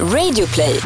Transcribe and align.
Radioplay. 0.00 0.80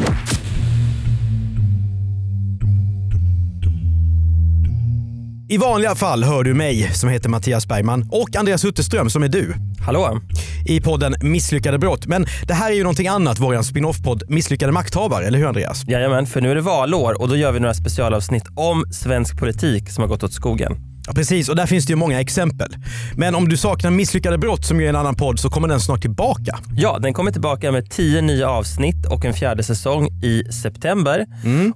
I 5.48 5.58
vanliga 5.58 5.94
fall 5.94 6.24
hör 6.24 6.42
du 6.42 6.54
mig 6.54 6.90
som 6.94 7.08
heter 7.10 7.28
Mattias 7.28 7.66
Bergman 7.66 8.08
och 8.10 8.36
Andreas 8.36 8.64
Utterström 8.64 9.10
som 9.10 9.22
är 9.22 9.28
du 9.28 9.54
Hallå? 9.80 10.20
i 10.66 10.80
podden 10.80 11.14
Misslyckade 11.20 11.78
brott. 11.78 12.06
Men 12.06 12.26
det 12.46 12.54
här 12.54 12.70
är 12.70 12.74
ju 12.74 12.82
någonting 12.82 13.08
annat, 13.08 13.38
vår 13.38 13.62
spin-off-podd 13.62 14.22
Misslyckade 14.28 14.72
makthavare, 14.72 15.24
eller 15.24 15.38
hur 15.38 15.46
Andreas? 15.46 15.84
Jajamän, 15.88 16.26
för 16.26 16.40
nu 16.40 16.50
är 16.50 16.54
det 16.54 16.60
valår 16.60 17.22
och 17.22 17.28
då 17.28 17.36
gör 17.36 17.52
vi 17.52 17.60
några 17.60 17.74
specialavsnitt 17.74 18.44
om 18.56 18.84
svensk 18.92 19.38
politik 19.38 19.90
som 19.90 20.02
har 20.02 20.08
gått 20.08 20.22
åt 20.22 20.32
skogen. 20.32 20.87
Ja, 21.08 21.14
precis, 21.14 21.48
och 21.48 21.56
där 21.56 21.66
finns 21.66 21.86
det 21.86 21.90
ju 21.90 21.96
många 21.96 22.20
exempel. 22.20 22.76
Men 23.16 23.34
om 23.34 23.48
du 23.48 23.56
saknar 23.56 23.90
Misslyckade 23.90 24.38
brott 24.38 24.64
som 24.64 24.80
ju 24.80 24.84
är 24.86 24.88
en 24.88 24.96
annan 24.96 25.14
podd 25.14 25.38
så 25.40 25.50
kommer 25.50 25.68
den 25.68 25.80
snart 25.80 26.00
tillbaka. 26.00 26.58
Ja, 26.76 26.98
den 26.98 27.12
kommer 27.12 27.30
tillbaka 27.30 27.72
med 27.72 27.90
tio 27.90 28.20
nya 28.20 28.48
avsnitt 28.50 29.06
och 29.06 29.24
en 29.24 29.34
fjärde 29.34 29.62
säsong 29.62 30.08
i 30.22 30.52
september. 30.52 31.26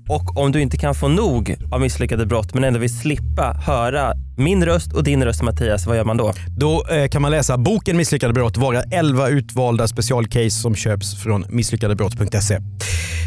Och 0.09 0.37
om 0.37 0.53
du 0.53 0.61
inte 0.61 0.77
kan 0.77 0.95
få 0.95 1.09
nog 1.09 1.57
av 1.73 1.81
misslyckade 1.81 2.27
brott 2.27 2.55
men 2.55 2.65
ändå 2.65 2.79
vill 2.79 2.99
slippa 2.99 3.53
höra 3.67 4.13
min 4.37 4.65
röst 4.65 4.93
och 4.93 5.05
din 5.05 5.25
röst 5.25 5.43
Mattias, 5.43 5.87
vad 5.87 5.97
gör 5.97 6.05
man 6.05 6.17
då? 6.17 6.33
Då 6.59 6.87
eh, 6.91 7.09
kan 7.09 7.23
man 7.23 7.31
läsa 7.31 7.59
boken 7.59 7.97
Misslyckade 7.97 8.33
brott, 8.33 8.57
våra 8.57 8.83
11 8.83 9.29
utvalda 9.29 9.89
specialcase 9.89 10.51
som 10.51 10.75
köps 10.75 11.23
från 11.23 11.45
misslyckadebrott.se. 11.49 12.59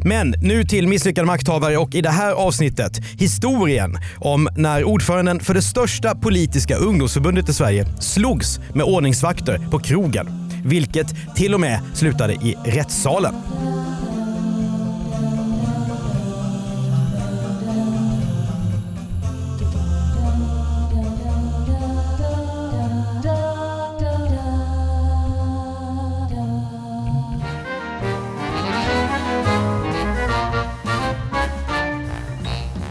Men 0.03 0.33
nu 0.41 0.63
till 0.63 0.88
Misslyckade 0.88 1.27
makthavare 1.27 1.77
och 1.77 1.95
i 1.95 2.02
det 2.02 2.09
här 2.09 2.33
avsnittet 2.33 2.97
historien 3.19 3.97
om 4.17 4.49
när 4.58 4.83
ordföranden 4.83 5.39
för 5.39 5.53
det 5.53 5.61
största 5.61 5.95
Största 5.95 6.16
politiska 6.16 6.76
ungdomsförbundet 6.76 7.49
i 7.49 7.54
Sverige 7.54 7.85
slogs 7.99 8.59
med 8.73 8.86
ordningsvakter 8.86 9.59
på 9.72 9.80
krogen. 9.80 10.27
Vilket 10.66 11.36
till 11.36 11.53
och 11.53 11.59
med 11.59 11.80
slutade 11.94 12.34
i 12.34 12.58
rättssalen. 12.66 13.34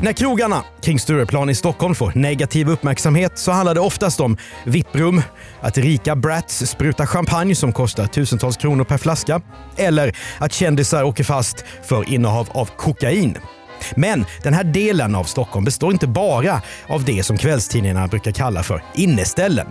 När 0.05 0.12
krogarna 0.12 0.64
kring 0.83 0.98
Stureplan 0.98 1.50
i 1.50 1.55
Stockholm 1.55 1.94
får 1.94 2.12
negativ 2.14 2.70
uppmärksamhet 2.70 3.38
så 3.38 3.52
handlar 3.52 3.74
det 3.74 3.80
oftast 3.80 4.20
om 4.20 4.36
vipprum, 4.64 5.22
att 5.60 5.78
rika 5.78 6.16
brats 6.16 6.66
sprutar 6.66 7.06
champagne 7.06 7.55
som 7.55 7.72
kostar 7.72 8.06
tusentals 8.06 8.56
kronor 8.56 8.84
per 8.84 8.98
flaska 8.98 9.41
eller 9.77 10.16
att 10.38 10.52
kändisar 10.52 11.05
åker 11.05 11.25
fast 11.25 11.64
för 11.82 12.08
innehav 12.08 12.48
av 12.52 12.70
kokain. 12.77 13.38
Men 13.97 14.25
den 14.42 14.55
här 14.55 14.64
delen 14.64 15.14
av 15.14 15.25
Stockholm 15.25 15.64
består 15.64 15.92
inte 15.92 16.06
bara 16.06 16.62
av 16.86 17.05
det 17.05 17.22
som 17.22 17.36
kvällstidningarna 17.36 18.06
brukar 18.06 18.32
kalla 18.32 18.62
för 18.62 18.82
inneställen. 18.94 19.66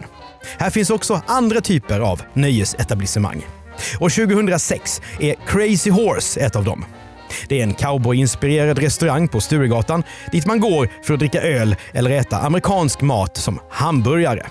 Här 0.57 0.69
finns 0.69 0.89
också 0.89 1.21
andra 1.27 1.61
typer 1.61 1.99
av 1.99 2.21
nöjesetablissemang. 2.33 3.45
Och 3.99 4.11
2006 4.11 5.01
är 5.19 5.35
Crazy 5.47 5.89
Horse 5.89 6.39
ett 6.39 6.55
av 6.55 6.63
dem. 6.63 6.85
Det 7.47 7.59
är 7.59 7.63
en 7.63 7.73
cowboyinspirerad 7.73 8.79
restaurang 8.79 9.27
på 9.27 9.41
Sturegatan 9.41 10.03
dit 10.31 10.45
man 10.45 10.59
går 10.59 10.89
för 11.03 11.13
att 11.13 11.19
dricka 11.19 11.41
öl 11.41 11.75
eller 11.93 12.11
äta 12.11 12.37
amerikansk 12.37 13.01
mat 13.01 13.37
som 13.37 13.59
hamburgare. 13.69 14.45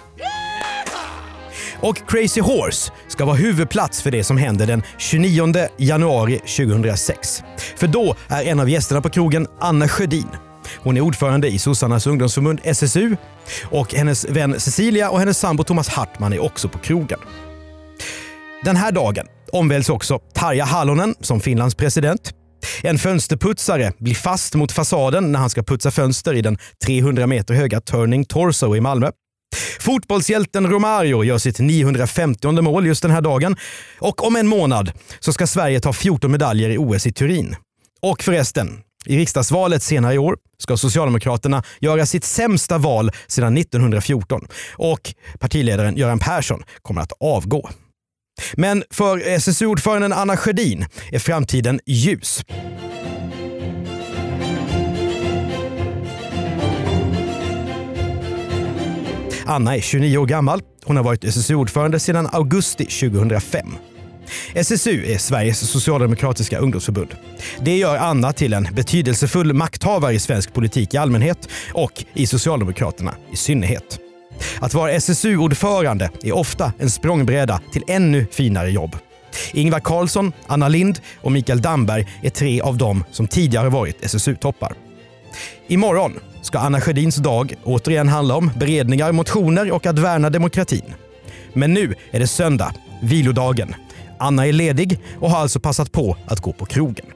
Och 1.82 2.08
Crazy 2.08 2.40
Horse 2.40 2.92
ska 3.08 3.24
vara 3.24 3.36
huvudplats 3.36 4.02
för 4.02 4.10
det 4.10 4.24
som 4.24 4.36
händer 4.36 4.66
den 4.66 4.82
29 4.98 5.54
januari 5.76 6.38
2006. 6.38 7.42
För 7.76 7.86
då 7.86 8.16
är 8.28 8.44
en 8.44 8.60
av 8.60 8.70
gästerna 8.70 9.00
på 9.00 9.10
krogen 9.10 9.46
Anna 9.60 9.88
Sjödin. 9.88 10.28
Hon 10.78 10.96
är 10.96 11.00
ordförande 11.00 11.48
i 11.48 11.58
sossarnas 11.58 12.06
ungdomsförbund 12.06 12.60
SSU 12.64 13.16
och 13.64 13.94
hennes 13.94 14.24
vän 14.24 14.60
Cecilia 14.60 15.10
och 15.10 15.18
hennes 15.18 15.38
sambo 15.38 15.64
Thomas 15.64 15.88
Hartman 15.88 16.32
är 16.32 16.42
också 16.42 16.68
på 16.68 16.78
krogen. 16.78 17.18
Den 18.64 18.76
här 18.76 18.92
dagen 18.92 19.26
omväljs 19.52 19.88
också 19.88 20.18
Tarja 20.18 20.64
Halonen 20.64 21.14
som 21.20 21.40
Finlands 21.40 21.74
president. 21.74 22.41
En 22.82 22.98
fönsterputsare 22.98 23.92
blir 23.98 24.14
fast 24.14 24.54
mot 24.54 24.72
fasaden 24.72 25.32
när 25.32 25.38
han 25.38 25.50
ska 25.50 25.62
putsa 25.62 25.90
fönster 25.90 26.34
i 26.34 26.42
den 26.42 26.58
300 26.84 27.26
meter 27.26 27.54
höga 27.54 27.80
Turning 27.80 28.24
Torso 28.24 28.76
i 28.76 28.80
Malmö. 28.80 29.10
Fotbollshjälten 29.80 30.70
Romario 30.70 31.24
gör 31.24 31.38
sitt 31.38 31.58
950 31.58 32.62
mål 32.62 32.86
just 32.86 33.02
den 33.02 33.10
här 33.10 33.20
dagen. 33.20 33.56
Och 33.98 34.26
om 34.26 34.36
en 34.36 34.46
månad 34.46 34.92
så 35.20 35.32
ska 35.32 35.46
Sverige 35.46 35.80
ta 35.80 35.92
14 35.92 36.30
medaljer 36.30 36.70
i 36.70 36.78
OS 36.78 37.06
i 37.06 37.12
Turin. 37.12 37.56
Och 38.02 38.22
förresten, 38.22 38.80
i 39.06 39.18
riksdagsvalet 39.18 39.82
senare 39.82 40.14
i 40.14 40.18
år 40.18 40.36
ska 40.58 40.76
Socialdemokraterna 40.76 41.62
göra 41.80 42.06
sitt 42.06 42.24
sämsta 42.24 42.78
val 42.78 43.10
sedan 43.26 43.56
1914 43.56 44.46
och 44.72 45.14
partiledaren 45.38 45.96
Göran 45.96 46.18
Persson 46.18 46.62
kommer 46.82 47.00
att 47.00 47.12
avgå. 47.20 47.70
Men 48.56 48.84
för 48.90 49.18
SSU-ordföranden 49.18 50.12
Anna 50.12 50.36
Sjödin 50.36 50.86
är 51.12 51.18
framtiden 51.18 51.80
ljus. 51.86 52.42
Anna 59.46 59.76
är 59.76 59.80
29 59.80 60.18
år 60.18 60.26
gammal. 60.26 60.62
Hon 60.84 60.96
har 60.96 61.04
varit 61.04 61.24
SSU-ordförande 61.24 62.00
sedan 62.00 62.28
augusti 62.32 62.84
2005. 62.84 63.66
SSU 64.54 65.12
är 65.12 65.18
Sveriges 65.18 65.70
socialdemokratiska 65.70 66.58
ungdomsförbund. 66.58 67.16
Det 67.60 67.76
gör 67.76 67.96
Anna 67.96 68.32
till 68.32 68.52
en 68.52 68.68
betydelsefull 68.72 69.52
makthavare 69.52 70.14
i 70.14 70.18
svensk 70.18 70.54
politik 70.54 70.94
i 70.94 70.96
allmänhet 70.96 71.48
och 71.72 72.04
i 72.14 72.26
Socialdemokraterna 72.26 73.14
i 73.32 73.36
synnerhet. 73.36 73.98
Att 74.60 74.74
vara 74.74 74.92
SSU-ordförande 74.92 76.10
är 76.22 76.32
ofta 76.32 76.72
en 76.78 76.90
språngbräda 76.90 77.60
till 77.72 77.84
ännu 77.86 78.26
finare 78.32 78.70
jobb. 78.70 78.96
Ingvar 79.52 79.80
Carlsson, 79.80 80.32
Anna 80.46 80.68
Lind 80.68 81.00
och 81.20 81.32
Mikael 81.32 81.62
Damberg 81.62 82.06
är 82.22 82.30
tre 82.30 82.60
av 82.60 82.76
dem 82.76 83.04
som 83.10 83.26
tidigare 83.26 83.68
varit 83.68 84.04
SSU-toppar. 84.04 84.72
Imorgon 85.66 86.18
ska 86.42 86.58
Anna 86.58 86.80
Sjödins 86.80 87.16
dag 87.16 87.54
återigen 87.64 88.08
handla 88.08 88.34
om 88.36 88.50
beredningar, 88.56 89.12
motioner 89.12 89.72
och 89.72 89.86
att 89.86 89.98
värna 89.98 90.30
demokratin. 90.30 90.94
Men 91.52 91.74
nu 91.74 91.94
är 92.10 92.20
det 92.20 92.26
söndag, 92.26 92.74
vilodagen. 93.02 93.74
Anna 94.18 94.46
är 94.46 94.52
ledig 94.52 94.98
och 95.20 95.30
har 95.30 95.38
alltså 95.38 95.60
passat 95.60 95.92
på 95.92 96.16
att 96.26 96.40
gå 96.40 96.52
på 96.52 96.66
krogen. 96.66 97.06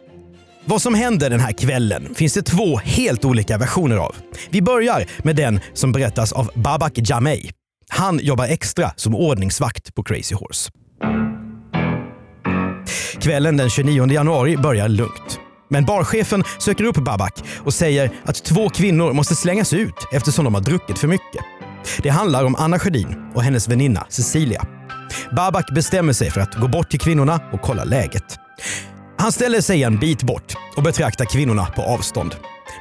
Vad 0.68 0.82
som 0.82 0.94
händer 0.94 1.30
den 1.30 1.40
här 1.40 1.52
kvällen 1.52 2.14
finns 2.14 2.34
det 2.34 2.42
två 2.42 2.76
helt 2.76 3.24
olika 3.24 3.58
versioner 3.58 3.96
av. 3.96 4.16
Vi 4.50 4.62
börjar 4.62 5.06
med 5.18 5.36
den 5.36 5.60
som 5.72 5.92
berättas 5.92 6.32
av 6.32 6.50
Babak 6.54 6.92
Jamei. 6.94 7.50
Han 7.88 8.18
jobbar 8.22 8.44
extra 8.44 8.92
som 8.96 9.14
ordningsvakt 9.14 9.94
på 9.94 10.02
Crazy 10.02 10.34
Horse. 10.34 10.70
Kvällen 13.20 13.56
den 13.56 13.70
29 13.70 14.12
januari 14.12 14.56
börjar 14.56 14.88
lugnt. 14.88 15.40
Men 15.70 15.84
barchefen 15.84 16.44
söker 16.58 16.84
upp 16.84 16.96
Babak 16.96 17.42
och 17.64 17.74
säger 17.74 18.10
att 18.24 18.44
två 18.44 18.68
kvinnor 18.68 19.12
måste 19.12 19.34
slängas 19.34 19.72
ut 19.72 20.08
eftersom 20.12 20.44
de 20.44 20.54
har 20.54 20.60
druckit 20.60 20.98
för 20.98 21.08
mycket. 21.08 21.44
Det 22.02 22.08
handlar 22.08 22.44
om 22.44 22.56
Anna 22.58 22.78
Sjödin 22.78 23.30
och 23.34 23.42
hennes 23.42 23.68
väninna 23.68 24.06
Cecilia. 24.08 24.66
Babak 25.36 25.74
bestämmer 25.74 26.12
sig 26.12 26.30
för 26.30 26.40
att 26.40 26.54
gå 26.54 26.68
bort 26.68 26.90
till 26.90 27.00
kvinnorna 27.00 27.40
och 27.52 27.60
kolla 27.62 27.84
läget. 27.84 28.45
Han 29.26 29.32
ställer 29.32 29.60
sig 29.60 29.82
en 29.82 29.98
bit 29.98 30.22
bort 30.22 30.54
och 30.76 30.82
betraktar 30.82 31.24
kvinnorna 31.24 31.66
på 31.66 31.82
avstånd. 31.82 32.36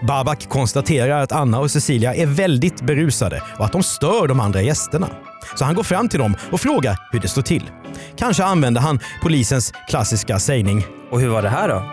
Babak 0.08 0.50
konstaterar 0.50 1.22
att 1.22 1.32
Anna 1.32 1.60
och 1.60 1.72
Cecilia 1.72 2.16
är 2.16 2.26
väldigt 2.26 2.82
berusade 2.82 3.44
och 3.60 3.66
att 3.66 3.72
de 3.72 3.84
stör 3.84 4.28
de 4.28 4.40
andra 4.40 4.62
gästerna. 4.62 5.10
Så 5.56 5.66
han 5.66 5.76
går 5.76 5.84
fram 5.84 6.10
till 6.10 6.20
dem 6.20 6.36
och 6.52 6.62
frågar 6.62 6.98
hur 7.12 7.20
det 7.20 7.28
står 7.28 7.42
till. 7.42 7.70
Kanske 8.18 8.44
använder 8.44 8.82
han 8.82 9.00
polisens 9.22 9.74
klassiska 9.90 10.40
sägning 10.40 10.86
Och 11.12 11.22
hur 11.22 11.28
var 11.28 11.42
det 11.42 11.50
här 11.50 11.70
då? 11.70 11.84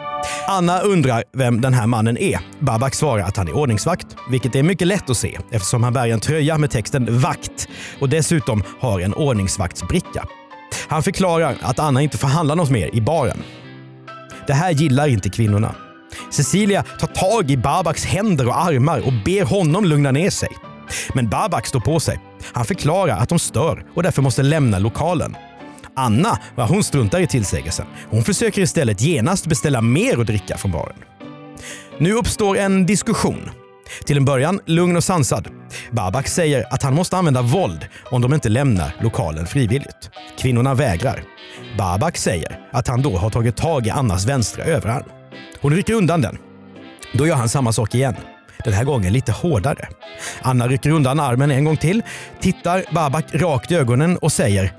Anna 0.48 0.80
undrar 0.80 1.24
vem 1.36 1.60
den 1.60 1.74
här 1.74 1.86
mannen 1.86 2.18
är. 2.18 2.40
Babak 2.58 2.94
svarar 2.94 3.22
att 3.22 3.36
han 3.36 3.48
är 3.48 3.56
ordningsvakt, 3.56 4.06
vilket 4.30 4.54
är 4.54 4.62
mycket 4.62 4.86
lätt 4.86 5.10
att 5.10 5.16
se 5.16 5.38
eftersom 5.50 5.82
han 5.82 5.92
bär 5.92 6.08
en 6.08 6.20
tröja 6.20 6.58
med 6.58 6.70
texten 6.70 7.18
“vakt” 7.20 7.68
och 8.00 8.08
dessutom 8.08 8.62
har 8.80 9.00
en 9.00 9.14
ordningsvaktsbricka. 9.14 10.24
Han 10.88 11.02
förklarar 11.02 11.56
att 11.62 11.78
Anna 11.78 12.02
inte 12.02 12.18
får 12.18 12.28
handla 12.28 12.54
något 12.54 12.70
mer 12.70 12.94
i 12.94 13.00
baren. 13.00 13.42
Det 14.46 14.52
här 14.52 14.70
gillar 14.70 15.08
inte 15.08 15.28
kvinnorna. 15.28 15.74
Cecilia 16.30 16.82
tar 16.82 17.06
tag 17.06 17.50
i 17.50 17.56
Babaks 17.56 18.04
händer 18.04 18.48
och 18.48 18.60
armar 18.60 19.00
och 19.00 19.12
ber 19.24 19.44
honom 19.44 19.84
lugna 19.84 20.10
ner 20.10 20.30
sig. 20.30 20.48
Men 21.14 21.28
Babak 21.28 21.66
står 21.66 21.80
på 21.80 22.00
sig. 22.00 22.20
Han 22.52 22.64
förklarar 22.64 23.16
att 23.16 23.28
de 23.28 23.38
stör 23.38 23.84
och 23.94 24.02
därför 24.02 24.22
måste 24.22 24.42
lämna 24.42 24.78
lokalen. 24.78 25.36
Anna, 25.96 26.38
vad 26.54 26.68
hon 26.68 26.84
struntar 26.84 27.20
i 27.20 27.26
tillsägelsen. 27.26 27.86
Hon 28.10 28.24
försöker 28.24 28.62
istället 28.62 29.00
genast 29.00 29.46
beställa 29.46 29.80
mer 29.80 30.20
att 30.20 30.26
dricka 30.26 30.56
från 30.56 30.70
baren. 30.72 30.96
Nu 31.98 32.12
uppstår 32.12 32.58
en 32.58 32.86
diskussion. 32.86 33.50
Till 34.04 34.16
en 34.16 34.24
början 34.24 34.60
lugn 34.66 34.96
och 34.96 35.04
sansad. 35.04 35.48
Babak 35.90 36.28
säger 36.28 36.74
att 36.74 36.82
han 36.82 36.94
måste 36.94 37.16
använda 37.16 37.42
våld 37.42 37.86
om 38.04 38.22
de 38.22 38.34
inte 38.34 38.48
lämnar 38.48 38.96
lokalen 39.00 39.46
frivilligt. 39.46 40.10
Kvinnorna 40.38 40.74
vägrar. 40.74 41.24
Babak 41.78 42.16
säger 42.16 42.60
att 42.72 42.88
han 42.88 43.02
då 43.02 43.16
har 43.16 43.30
tagit 43.30 43.56
tag 43.56 43.86
i 43.86 43.90
Annas 43.90 44.26
vänstra 44.26 44.64
överarm. 44.64 45.04
Hon 45.60 45.72
rycker 45.72 45.92
undan 45.92 46.20
den. 46.20 46.38
Då 47.14 47.26
gör 47.26 47.36
han 47.36 47.48
samma 47.48 47.72
sak 47.72 47.94
igen. 47.94 48.16
Den 48.64 48.72
här 48.72 48.84
gången 48.84 49.12
lite 49.12 49.32
hårdare. 49.32 49.88
Anna 50.42 50.68
rycker 50.68 50.90
undan 50.90 51.20
armen 51.20 51.50
en 51.50 51.64
gång 51.64 51.76
till, 51.76 52.02
tittar 52.40 52.84
Babak 52.94 53.24
rakt 53.34 53.70
i 53.70 53.76
ögonen 53.76 54.16
och 54.16 54.32
säger 54.32 54.72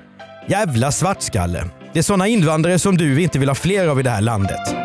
“Jävla 0.47 0.91
svartskalle. 0.91 1.65
Det 1.93 1.99
är 1.99 2.03
sådana 2.03 2.27
invandrare 2.27 2.79
som 2.79 2.97
du 2.97 3.15
vi 3.15 3.23
inte 3.23 3.39
vill 3.39 3.49
ha 3.49 3.55
fler 3.55 3.87
av 3.87 3.99
i 3.99 4.03
det 4.03 4.09
här 4.09 4.21
landet.” 4.21 4.75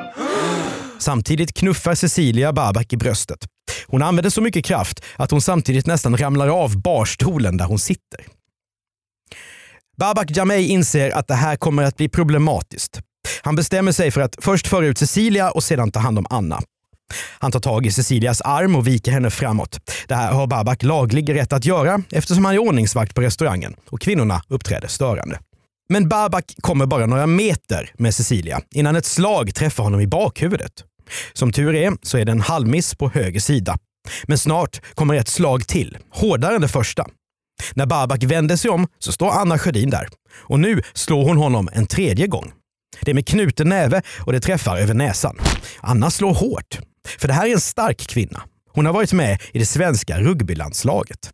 Samtidigt 0.99 1.55
knuffar 1.55 1.95
Cecilia 1.95 2.53
Babak 2.53 2.93
i 2.93 2.97
bröstet. 2.97 3.39
Hon 3.87 4.03
använder 4.03 4.31
så 4.31 4.41
mycket 4.41 4.65
kraft 4.65 5.05
att 5.17 5.31
hon 5.31 5.41
samtidigt 5.41 5.87
nästan 5.87 6.17
ramlar 6.17 6.49
av 6.49 6.83
barstolen 6.83 7.57
där 7.57 7.65
hon 7.65 7.79
sitter. 7.79 8.25
Babak 9.97 10.31
Jamei 10.31 10.69
inser 10.69 11.11
att 11.11 11.29
det 11.29 11.35
här 11.35 11.57
kommer 11.57 11.83
att 11.83 11.97
bli 11.97 12.09
problematiskt. 12.09 13.01
Han 13.43 13.57
bestämmer 13.57 13.93
sig 13.93 14.11
för 14.11 14.21
att 14.21 14.37
först 14.41 14.67
föra 14.67 14.87
ut 14.87 14.99
Cecilia 14.99 15.51
och 15.51 15.65
sedan 15.65 15.91
ta 15.91 16.01
hand 16.01 16.19
om 16.19 16.27
Anna. 16.31 16.61
Han 17.39 17.53
tar 17.53 17.61
tag 17.61 17.87
i 17.87 17.91
Cecilias 17.91 18.41
arm 18.41 18.77
och 18.77 18.87
viker 18.87 19.13
henne 19.13 19.31
framåt. 19.31 19.81
Det 20.09 20.15
här 20.15 20.33
har 20.33 20.47
Babak 20.47 20.83
laglig 20.83 21.35
rätt 21.35 21.53
att 21.53 21.65
göra 21.65 22.03
eftersom 22.11 22.45
han 22.45 22.55
är 22.55 22.59
ordningsvakt 22.59 23.15
på 23.15 23.21
restaurangen 23.21 23.77
och 23.91 24.01
kvinnorna 24.01 24.43
uppträder 24.49 24.89
störande. 24.89 25.39
Men 25.89 26.09
Babak 26.09 26.55
kommer 26.61 26.87
bara 26.87 27.07
några 27.07 27.27
meter 27.27 27.91
med 27.95 28.15
Cecilia 28.15 28.61
innan 28.75 28.97
ett 28.97 29.07
slag 29.07 29.55
träffar 29.55 29.85
honom 29.85 30.01
i 30.01 30.07
bakhuvudet. 30.07 30.73
Som 31.33 31.53
tur 31.53 31.75
är 31.75 31.93
så 32.03 32.19
är 32.19 32.25
det 32.25 32.33
en 32.33 32.41
halvmiss 32.41 32.95
på 32.95 33.09
höger 33.09 33.41
sida. 33.41 33.79
Men 34.25 34.39
snart 34.39 34.81
kommer 34.95 35.15
ett 35.15 35.29
slag 35.29 35.67
till, 35.67 35.99
hårdare 36.11 36.55
än 36.55 36.61
det 36.61 36.69
första. 36.69 37.07
När 37.75 37.87
Babak 37.87 38.23
vänder 38.23 38.57
sig 38.57 38.71
om 38.71 38.87
så 38.99 39.13
står 39.13 39.31
Anna 39.31 39.59
Sjödin 39.59 39.91
där. 39.91 40.09
Och 40.35 40.61
nu 40.61 40.83
slår 40.95 41.25
hon 41.25 41.37
honom 41.37 41.69
en 41.73 41.87
tredje 41.87 42.27
gång. 42.27 42.53
Det 43.01 43.11
är 43.11 43.15
med 43.15 43.27
knuten 43.27 43.69
näve 43.69 44.03
och 44.27 44.33
det 44.33 44.41
träffar 44.41 44.77
över 44.77 44.95
näsan. 44.95 45.39
Anna 45.81 46.11
slår 46.11 46.35
hårt. 46.35 46.79
För 47.19 47.29
det 47.29 47.35
här 47.35 47.47
är 47.47 47.53
en 47.53 47.61
stark 47.61 47.99
kvinna. 47.99 48.43
Hon 48.73 48.87
har 48.87 48.93
varit 48.93 49.13
med 49.13 49.43
i 49.53 49.59
det 49.59 49.67
svenska 49.67 50.21
rugbylandslaget. 50.21 51.31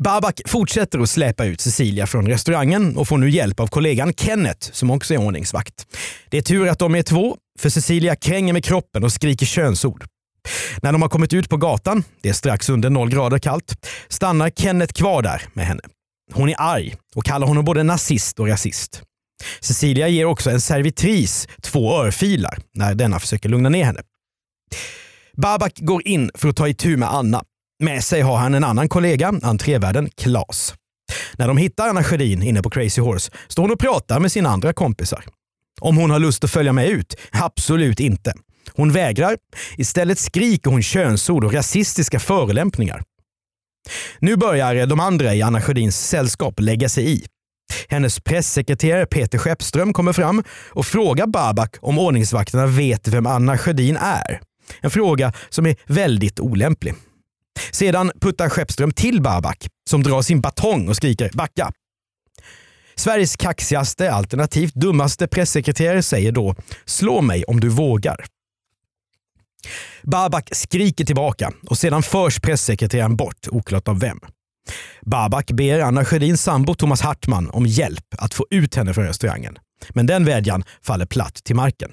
Babak 0.00 0.40
fortsätter 0.46 0.98
att 0.98 1.10
släpa 1.10 1.44
ut 1.44 1.60
Cecilia 1.60 2.06
från 2.06 2.26
restaurangen 2.26 2.96
och 2.96 3.08
får 3.08 3.18
nu 3.18 3.30
hjälp 3.30 3.60
av 3.60 3.66
kollegan 3.66 4.12
Kenneth 4.14 4.72
som 4.72 4.90
också 4.90 5.14
är 5.14 5.18
ordningsvakt. 5.18 5.86
Det 6.30 6.38
är 6.38 6.42
tur 6.42 6.68
att 6.68 6.78
de 6.78 6.94
är 6.94 7.02
två, 7.02 7.36
för 7.58 7.68
Cecilia 7.68 8.16
kränger 8.16 8.52
med 8.52 8.64
kroppen 8.64 9.04
och 9.04 9.12
skriker 9.12 9.46
könsord. 9.46 10.04
När 10.82 10.92
de 10.92 11.02
har 11.02 11.08
kommit 11.08 11.32
ut 11.32 11.48
på 11.48 11.56
gatan, 11.56 12.04
det 12.22 12.28
är 12.28 12.32
strax 12.32 12.68
under 12.68 12.90
noll 12.90 13.10
grader 13.10 13.38
kallt, 13.38 13.86
stannar 14.08 14.50
Kenneth 14.50 14.92
kvar 14.92 15.22
där 15.22 15.42
med 15.52 15.66
henne. 15.66 15.82
Hon 16.32 16.48
är 16.48 16.54
arg 16.58 16.94
och 17.14 17.24
kallar 17.24 17.46
honom 17.46 17.64
både 17.64 17.82
nazist 17.82 18.40
och 18.40 18.48
rasist. 18.48 19.02
Cecilia 19.60 20.08
ger 20.08 20.24
också 20.24 20.50
en 20.50 20.60
servitris 20.60 21.48
två 21.62 22.02
örfilar 22.02 22.58
när 22.74 22.94
denna 22.94 23.20
försöker 23.20 23.48
lugna 23.48 23.68
ner 23.68 23.84
henne. 23.84 24.00
Babak 25.36 25.78
går 25.78 26.06
in 26.06 26.30
för 26.34 26.48
att 26.48 26.56
ta 26.56 26.68
itu 26.68 26.96
med 26.96 27.14
Anna. 27.14 27.44
Med 27.78 28.04
sig 28.04 28.20
har 28.20 28.36
han 28.36 28.54
en 28.54 28.64
annan 28.64 28.88
kollega, 28.88 29.32
entrévärden 29.42 30.10
Klas. 30.16 30.74
När 31.38 31.48
de 31.48 31.56
hittar 31.56 31.88
Anna 31.88 32.04
Sjödin 32.04 32.42
inne 32.42 32.62
på 32.62 32.70
Crazy 32.70 33.00
Horse 33.00 33.32
står 33.48 33.62
hon 33.62 33.72
och 33.72 33.80
pratar 33.80 34.20
med 34.20 34.32
sina 34.32 34.48
andra 34.48 34.72
kompisar. 34.72 35.24
Om 35.80 35.96
hon 35.96 36.10
har 36.10 36.18
lust 36.18 36.44
att 36.44 36.50
följa 36.50 36.72
med 36.72 36.88
ut? 36.88 37.16
Absolut 37.32 38.00
inte. 38.00 38.32
Hon 38.72 38.92
vägrar. 38.92 39.36
Istället 39.76 40.18
skriker 40.18 40.70
hon 40.70 40.82
könsord 40.82 41.44
och 41.44 41.52
rasistiska 41.52 42.20
förolämpningar. 42.20 43.02
Nu 44.18 44.36
börjar 44.36 44.86
de 44.86 45.00
andra 45.00 45.34
i 45.34 45.42
Anna 45.42 45.62
Sjödins 45.62 46.08
sällskap 46.08 46.60
lägga 46.60 46.88
sig 46.88 47.12
i. 47.12 47.24
Hennes 47.88 48.20
pressekreterare 48.20 49.06
Peter 49.06 49.38
Skeppström 49.38 49.92
kommer 49.92 50.12
fram 50.12 50.44
och 50.70 50.86
frågar 50.86 51.26
Babak 51.26 51.76
om 51.80 51.98
ordningsvakterna 51.98 52.66
vet 52.66 53.08
vem 53.08 53.26
Anna 53.26 53.58
Sjödin 53.58 53.96
är. 53.96 54.40
En 54.80 54.90
fråga 54.90 55.32
som 55.48 55.66
är 55.66 55.76
väldigt 55.86 56.40
olämplig. 56.40 56.94
Sedan 57.70 58.12
puttar 58.20 58.48
Skeppström 58.48 58.92
till 58.92 59.22
Babak 59.22 59.66
som 59.90 60.02
drar 60.02 60.22
sin 60.22 60.40
batong 60.40 60.88
och 60.88 60.96
skriker 60.96 61.30
“backa”. 61.34 61.72
Sveriges 62.94 63.36
kaxigaste, 63.36 64.12
alternativt 64.12 64.74
dummaste 64.74 65.28
pressekreterare 65.28 66.02
säger 66.02 66.32
då 66.32 66.54
“slå 66.84 67.20
mig 67.20 67.44
om 67.44 67.60
du 67.60 67.68
vågar”. 67.68 68.24
Babak 70.02 70.48
skriker 70.52 71.04
tillbaka 71.04 71.52
och 71.66 71.78
sedan 71.78 72.02
förs 72.02 72.40
pressekreteraren 72.40 73.16
bort, 73.16 73.48
oklart 73.50 73.88
av 73.88 74.00
vem. 74.00 74.20
Babak 75.06 75.50
ber 75.50 75.80
Anna 75.80 76.04
Sjödins 76.04 76.42
sambo 76.42 76.74
Thomas 76.74 77.00
Hartman 77.00 77.50
om 77.50 77.66
hjälp 77.66 78.04
att 78.18 78.34
få 78.34 78.46
ut 78.50 78.74
henne 78.74 78.94
från 78.94 79.04
restaurangen. 79.04 79.58
Men 79.88 80.06
den 80.06 80.24
vädjan 80.24 80.64
faller 80.82 81.06
platt 81.06 81.34
till 81.34 81.56
marken. 81.56 81.92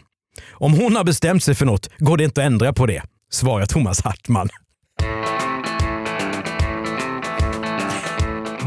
Om 0.51 0.74
hon 0.74 0.95
har 0.95 1.04
bestämt 1.04 1.44
sig 1.44 1.56
för 1.56 1.65
något 1.65 1.89
går 1.98 2.18
det 2.18 2.24
inte 2.24 2.42
att 2.42 2.48
ändra 2.48 2.74
på 2.74 2.86
det, 2.86 3.04
svarar 3.31 3.65
Thomas 3.65 4.01
Hartman. 4.01 4.50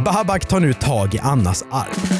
Babak 0.06 0.48
tar 0.48 0.60
nu 0.60 0.72
tag 0.72 1.14
i 1.14 1.18
Annas 1.18 1.64
arm. 1.70 2.18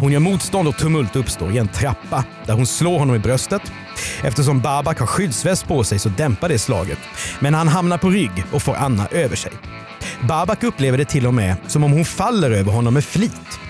Hon 0.00 0.12
gör 0.12 0.20
motstånd 0.20 0.68
och 0.68 0.78
tumult 0.78 1.16
uppstår 1.16 1.52
i 1.52 1.58
en 1.58 1.68
trappa 1.68 2.24
där 2.46 2.54
hon 2.54 2.66
slår 2.66 2.98
honom 2.98 3.16
i 3.16 3.18
bröstet. 3.18 3.62
Eftersom 4.22 4.60
Babak 4.60 4.98
har 4.98 5.06
skyddsväst 5.06 5.68
på 5.68 5.84
sig 5.84 5.98
så 5.98 6.08
dämpar 6.08 6.48
det 6.48 6.58
slaget. 6.58 6.98
Men 7.40 7.54
han 7.54 7.68
hamnar 7.68 7.98
på 7.98 8.10
rygg 8.10 8.44
och 8.52 8.62
får 8.62 8.74
Anna 8.74 9.06
över 9.06 9.36
sig. 9.36 9.52
Babak 10.28 10.62
upplever 10.62 10.98
det 10.98 11.04
till 11.04 11.26
och 11.26 11.34
med 11.34 11.56
som 11.66 11.84
om 11.84 11.92
hon 11.92 12.04
faller 12.04 12.50
över 12.50 12.72
honom 12.72 12.94
med 12.94 13.04
flit. 13.04 13.60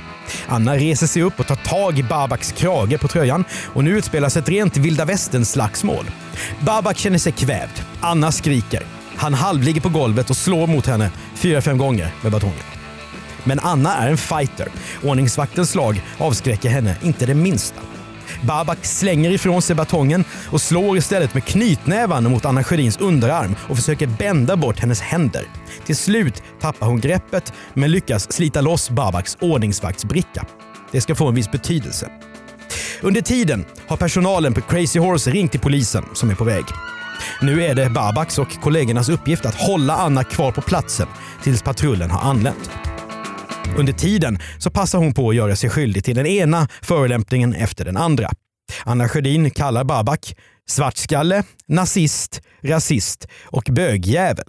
Anna 0.46 0.76
reser 0.76 1.06
sig 1.06 1.22
upp 1.22 1.40
och 1.40 1.46
tar 1.46 1.56
tag 1.56 1.98
i 1.98 2.02
Babaks 2.02 2.52
krage 2.52 3.00
på 3.00 3.08
tröjan 3.08 3.44
och 3.74 3.84
nu 3.84 3.98
utspelas 3.98 4.36
ett 4.36 4.48
rent 4.48 4.76
vilda 4.76 5.04
västern-slagsmål. 5.04 6.04
Babak 6.60 6.98
känner 6.98 7.18
sig 7.18 7.32
kvävd. 7.32 7.82
Anna 8.00 8.32
skriker. 8.32 8.82
Han 9.16 9.34
halvligger 9.34 9.80
på 9.80 9.88
golvet 9.88 10.30
och 10.30 10.36
slår 10.36 10.66
mot 10.66 10.86
henne 10.86 11.10
fyra, 11.34 11.60
fem 11.60 11.78
gånger 11.78 12.14
med 12.22 12.32
batongen. 12.32 12.77
Men 13.48 13.60
Anna 13.60 13.94
är 13.94 14.10
en 14.10 14.16
fighter. 14.16 14.68
Ordningsvaktens 15.02 15.70
slag 15.70 16.02
avskräcker 16.18 16.68
henne 16.68 16.96
inte 17.02 17.26
det 17.26 17.34
minsta. 17.34 17.80
Babak 18.42 18.78
slänger 18.84 19.30
ifrån 19.30 19.62
sig 19.62 19.76
batongen 19.76 20.24
och 20.50 20.60
slår 20.60 20.96
istället 20.96 21.34
med 21.34 21.44
knytnävarna 21.44 22.28
mot 22.28 22.44
Anna 22.44 22.64
Sjödins 22.64 22.96
underarm 22.96 23.56
och 23.68 23.76
försöker 23.76 24.06
bända 24.06 24.56
bort 24.56 24.78
hennes 24.78 25.00
händer. 25.00 25.44
Till 25.84 25.96
slut 25.96 26.42
tappar 26.60 26.86
hon 26.86 27.00
greppet 27.00 27.52
men 27.74 27.90
lyckas 27.90 28.32
slita 28.32 28.60
loss 28.60 28.90
Babaks 28.90 29.36
ordningsvaktsbricka. 29.40 30.46
Det 30.92 31.00
ska 31.00 31.14
få 31.14 31.28
en 31.28 31.34
viss 31.34 31.50
betydelse. 31.50 32.10
Under 33.02 33.20
tiden 33.20 33.64
har 33.86 33.96
personalen 33.96 34.54
på 34.54 34.60
Crazy 34.60 34.98
Horse 34.98 35.30
ringt 35.30 35.50
till 35.50 35.60
polisen 35.60 36.04
som 36.14 36.30
är 36.30 36.34
på 36.34 36.44
väg. 36.44 36.64
Nu 37.42 37.64
är 37.64 37.74
det 37.74 37.90
Babaks 37.90 38.38
och 38.38 38.60
kollegornas 38.62 39.08
uppgift 39.08 39.46
att 39.46 39.54
hålla 39.54 39.96
Anna 39.96 40.24
kvar 40.24 40.52
på 40.52 40.60
platsen 40.60 41.06
tills 41.42 41.62
patrullen 41.62 42.10
har 42.10 42.30
anlänt. 42.30 42.70
Under 43.76 43.92
tiden 43.92 44.38
så 44.58 44.70
passar 44.70 44.98
hon 44.98 45.14
på 45.14 45.28
att 45.28 45.36
göra 45.36 45.56
sig 45.56 45.70
skyldig 45.70 46.04
till 46.04 46.16
den 46.16 46.26
ena 46.26 46.68
förolämpningen 46.82 47.54
efter 47.54 47.84
den 47.84 47.96
andra. 47.96 48.30
Anna 48.84 49.08
Sjödin 49.08 49.50
kallar 49.50 49.84
Babak 49.84 50.36
svartskalle, 50.68 51.42
nazist, 51.66 52.40
rasist 52.62 53.26
och 53.44 53.68
bögjävel. 53.72 54.44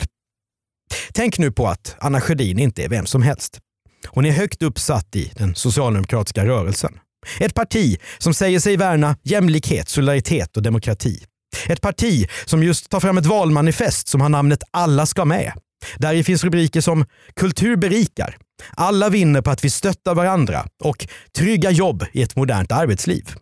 Tänk 1.13 1.38
nu 1.38 1.51
på 1.51 1.67
att 1.67 1.95
Anna 1.99 2.21
Sjödin 2.21 2.59
inte 2.59 2.83
är 2.83 2.89
vem 2.89 3.05
som 3.05 3.21
helst. 3.21 3.59
Hon 4.07 4.25
är 4.25 4.31
högt 4.31 4.63
uppsatt 4.63 5.15
i 5.15 5.31
den 5.35 5.55
socialdemokratiska 5.55 6.45
rörelsen. 6.45 6.99
Ett 7.39 7.53
parti 7.53 7.99
som 8.17 8.33
säger 8.33 8.59
sig 8.59 8.77
värna 8.77 9.15
jämlikhet, 9.23 9.89
solidaritet 9.89 10.57
och 10.57 10.63
demokrati. 10.63 11.23
Ett 11.67 11.81
parti 11.81 12.29
som 12.45 12.63
just 12.63 12.89
tar 12.89 12.99
fram 12.99 13.17
ett 13.17 13.25
valmanifest 13.25 14.07
som 14.07 14.21
har 14.21 14.29
namnet 14.29 14.63
Alla 14.71 15.05
ska 15.05 15.25
med. 15.25 15.53
Där 15.98 16.24
finns 16.24 16.43
rubriker 16.43 16.81
som 16.81 17.05
“Kultur 17.36 17.75
berikar”, 17.75 18.38
“Alla 18.77 19.09
vinner 19.09 19.41
på 19.41 19.51
att 19.51 19.63
vi 19.63 19.69
stöttar 19.69 20.15
varandra” 20.15 20.65
och 20.83 21.07
“Trygga 21.38 21.71
jobb 21.71 22.05
i 22.13 22.21
ett 22.21 22.36
modernt 22.36 22.71
arbetsliv”. 22.71 23.36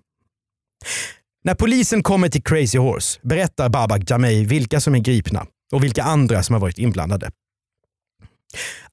När 1.43 1.55
polisen 1.55 2.03
kommer 2.03 2.29
till 2.29 2.43
Crazy 2.43 2.77
Horse 2.77 3.19
berättar 3.23 3.69
Babak 3.69 4.09
Jamei 4.09 4.45
vilka 4.45 4.79
som 4.79 4.95
är 4.95 4.99
gripna 4.99 5.45
och 5.71 5.83
vilka 5.83 6.03
andra 6.03 6.43
som 6.43 6.53
har 6.53 6.59
varit 6.59 6.77
inblandade. 6.77 7.31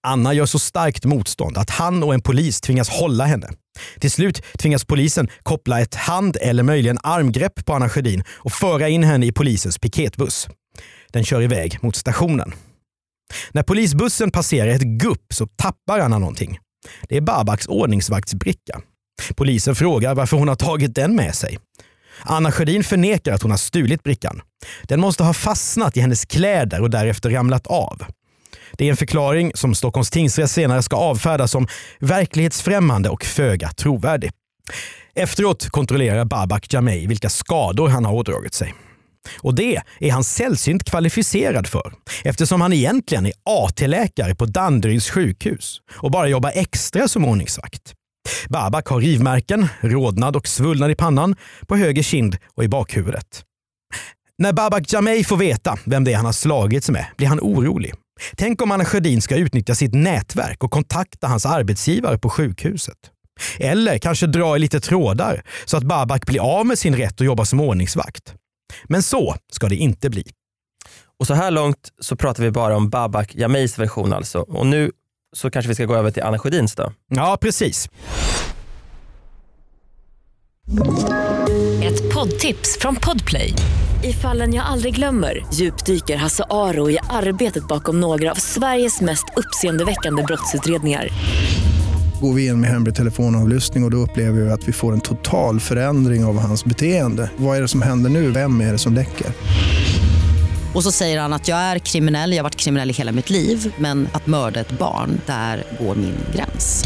Anna 0.01 0.35
gör 0.35 0.47
så 0.47 0.59
starkt 0.59 1.05
motstånd 1.05 1.59
att 1.59 1.71
han 1.71 2.03
och 2.03 2.15
en 2.15 2.21
polis 2.21 2.61
tvingas 2.61 2.89
hålla 2.89 3.25
henne. 3.25 3.51
Till 3.99 4.11
slut 4.11 4.43
tvingas 4.59 4.85
polisen 4.85 5.29
koppla 5.43 5.81
ett 5.81 5.95
hand 5.95 6.37
eller 6.41 6.63
möjligen 6.63 6.99
armgrepp 7.03 7.65
på 7.65 7.75
Anna 7.75 7.89
Sjödin 7.89 8.25
och 8.29 8.53
föra 8.53 8.89
in 8.89 9.05
henne 9.05 9.27
i 9.27 9.33
polisens 9.33 9.79
piketbuss. 9.79 10.49
Den 11.13 11.25
kör 11.25 11.43
iväg 11.43 11.79
mot 11.83 11.97
stationen. 11.97 12.53
När 13.53 13.63
polisbussen 13.63 14.31
passerar 14.31 14.71
ett 14.71 14.83
gupp 14.83 15.27
så 15.33 15.47
tappar 15.47 15.99
Anna 15.99 16.19
någonting. 16.19 16.59
Det 17.09 17.17
är 17.17 17.21
Babaks 17.21 17.67
ordningsvaktsbricka. 17.67 18.81
Polisen 19.37 19.75
frågar 19.75 20.15
varför 20.15 20.37
hon 20.37 20.49
har 20.49 20.57
tagit 20.57 20.95
den 20.95 21.17
med 21.17 21.35
sig. 21.35 21.59
Anna 22.23 22.53
Sjödin 22.53 22.85
förnekar 22.85 23.33
att 23.33 23.43
hon 23.43 23.51
har 23.51 23.59
stulit 23.59 24.03
brickan. 24.03 24.41
Den 24.83 25.01
måste 25.01 25.25
ha 25.25 25.35
fastnat 25.35 25.97
i 25.97 26.01
hennes 26.01 26.25
kläder 26.25 26.81
och 26.81 26.91
därefter 26.91 27.31
ramlat 27.31 27.67
av. 27.67 28.05
Det 28.73 28.87
är 28.87 28.91
en 28.91 28.97
förklaring 28.97 29.53
som 29.55 29.75
Stockholms 29.75 30.11
tingsrätt 30.11 30.51
senare 30.51 30.83
ska 30.83 30.97
avfärda 30.97 31.49
som 31.49 31.67
verklighetsfrämmande 31.99 33.09
och 33.09 33.25
föga 33.25 33.71
trovärdig. 33.71 34.31
Efteråt 35.15 35.71
kontrollerar 35.71 36.25
Babak 36.25 36.73
Jamei 36.73 37.07
vilka 37.07 37.29
skador 37.29 37.89
han 37.89 38.05
har 38.05 38.13
ådragit 38.13 38.55
sig. 38.55 38.75
Och 39.39 39.55
det 39.55 39.83
är 39.99 40.13
han 40.13 40.25
sällsynt 40.25 40.85
kvalificerad 40.85 41.67
för 41.67 41.93
eftersom 42.25 42.61
han 42.61 42.73
egentligen 42.73 43.27
är 43.27 43.33
AT-läkare 43.45 44.35
på 44.35 44.47
Danderyds 44.47 45.11
sjukhus 45.11 45.81
och 45.91 46.11
bara 46.11 46.29
jobbar 46.29 46.53
extra 46.55 47.09
som 47.09 47.25
ordningsvakt. 47.25 47.95
Babak 48.49 48.89
har 48.89 49.01
rivmärken, 49.01 49.69
rodnad 49.81 50.37
och 50.37 50.49
svullnad 50.49 50.91
i 50.91 50.95
pannan, 50.95 51.37
på 51.67 51.77
höger 51.77 52.03
kind 52.03 52.37
och 52.55 52.65
i 52.65 52.69
bakhuvudet. 52.69 53.43
När 54.39 54.53
Babak 54.53 54.93
Jamei 54.93 55.25
får 55.25 55.37
veta 55.37 55.79
vem 55.85 56.05
det 56.05 56.13
är 56.13 56.17
han 56.17 56.25
har 56.25 56.33
slagits 56.33 56.91
med 56.91 57.07
blir 57.17 57.29
han 57.29 57.41
orolig. 57.41 57.95
Tänk 58.37 58.63
om 58.63 58.71
Anna 58.71 58.85
Sjödin 58.85 59.23
ska 59.23 59.37
utnyttja 59.37 59.75
sitt 59.75 59.95
nätverk 59.95 60.65
och 60.65 60.71
kontakta 60.71 61.27
hans 61.27 61.47
arbetsgivare 61.47 62.19
på 62.19 62.31
sjukhuset. 62.31 62.99
Eller 63.59 63.99
kanske 63.99 64.27
dra 64.27 64.57
i 64.57 64.59
lite 64.59 64.81
trådar 64.81 65.43
så 65.65 65.77
att 65.77 65.83
Babak 65.83 66.27
blir 66.27 66.41
av 66.41 66.67
med 66.67 66.79
sin 66.79 66.97
rätt 66.97 67.21
att 67.21 67.27
jobba 67.27 67.45
som 67.45 67.61
ordningsvakt. 67.61 68.35
Men 68.85 69.03
så 69.03 69.37
ska 69.53 69.69
det 69.69 69.77
inte 69.77 70.11
bli. 70.11 70.25
Och 71.19 71.27
så 71.27 71.35
här 71.35 71.51
långt 71.51 71.93
så 72.01 72.17
pratar 72.17 72.43
vi 72.43 72.51
bara 72.51 72.77
om 72.77 72.91
Babak 72.91 73.35
Jameis 73.35 73.79
version 73.79 74.13
alltså. 74.13 74.39
Och 74.39 74.67
nu 74.67 74.91
så 75.37 75.51
kanske 75.51 75.69
vi 75.69 75.75
ska 75.75 75.85
gå 75.85 75.95
över 75.95 76.11
till 76.11 76.23
Anna 76.23 76.39
Sjödins 76.39 76.75
då. 76.75 76.93
Ja, 77.09 77.39
precis. 77.41 77.89
Ett 81.85 82.15
poddtips 82.15 82.79
från 82.81 82.97
Podplay. 82.97 83.53
I 84.05 84.13
fallen 84.13 84.55
jag 84.55 84.67
aldrig 84.67 84.95
glömmer 84.95 85.47
djupdyker 85.55 86.17
Hasse 86.17 86.45
Aro 86.51 86.91
i 86.91 86.99
arbetet 87.11 87.69
bakom 87.69 88.01
några 88.01 88.31
av 88.31 88.35
Sveriges 88.35 89.01
mest 89.01 89.25
uppseendeväckande 89.37 90.23
brottsutredningar. 90.23 91.09
Går 92.25 92.33
vi 92.33 92.47
in 92.47 92.61
med 92.61 92.71
hemlig 92.71 92.95
telefonavlyssning 92.95 93.85
och, 93.85 93.87
och 93.87 93.91
då 93.91 93.97
upplever 93.97 94.41
vi 94.41 94.51
att 94.51 94.69
vi 94.69 94.73
får 94.73 94.93
en 94.93 95.01
total 95.01 95.61
förändring 95.61 96.25
av 96.25 96.39
hans 96.39 96.65
beteende. 96.65 97.31
Vad 97.37 97.57
är 97.57 97.63
det 97.63 97.69
som 97.69 97.83
händer 97.83 98.11
nu? 98.11 98.31
Vem 98.31 98.61
är 98.61 98.73
det 98.73 98.79
som 98.79 98.95
läcker? 98.95 99.27
Och 100.75 100.83
så 100.83 100.93
säger 100.93 101.21
han 101.21 101.33
att 101.33 101.49
jag 101.49 101.59
är 101.59 101.79
kriminell, 101.79 102.31
jag 102.33 102.39
har 102.39 102.43
varit 102.43 102.57
kriminell 102.57 102.91
i 102.91 102.93
hela 102.93 103.13
mitt 103.13 103.31
liv 103.31 103.75
men 103.79 104.09
att 104.13 104.27
mörda 104.27 104.61
ett 104.61 104.79
barn, 104.79 105.21
där 105.27 105.65
går 105.81 105.95
min 105.95 106.15
gräns. 106.35 106.85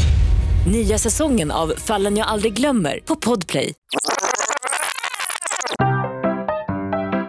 Nya 0.71 0.97
säsongen 0.97 1.51
av 1.51 1.73
Fallen 1.77 2.17
jag 2.17 2.27
aldrig 2.27 2.53
glömmer 2.53 2.99
på 3.05 3.15
Podplay. 3.15 3.73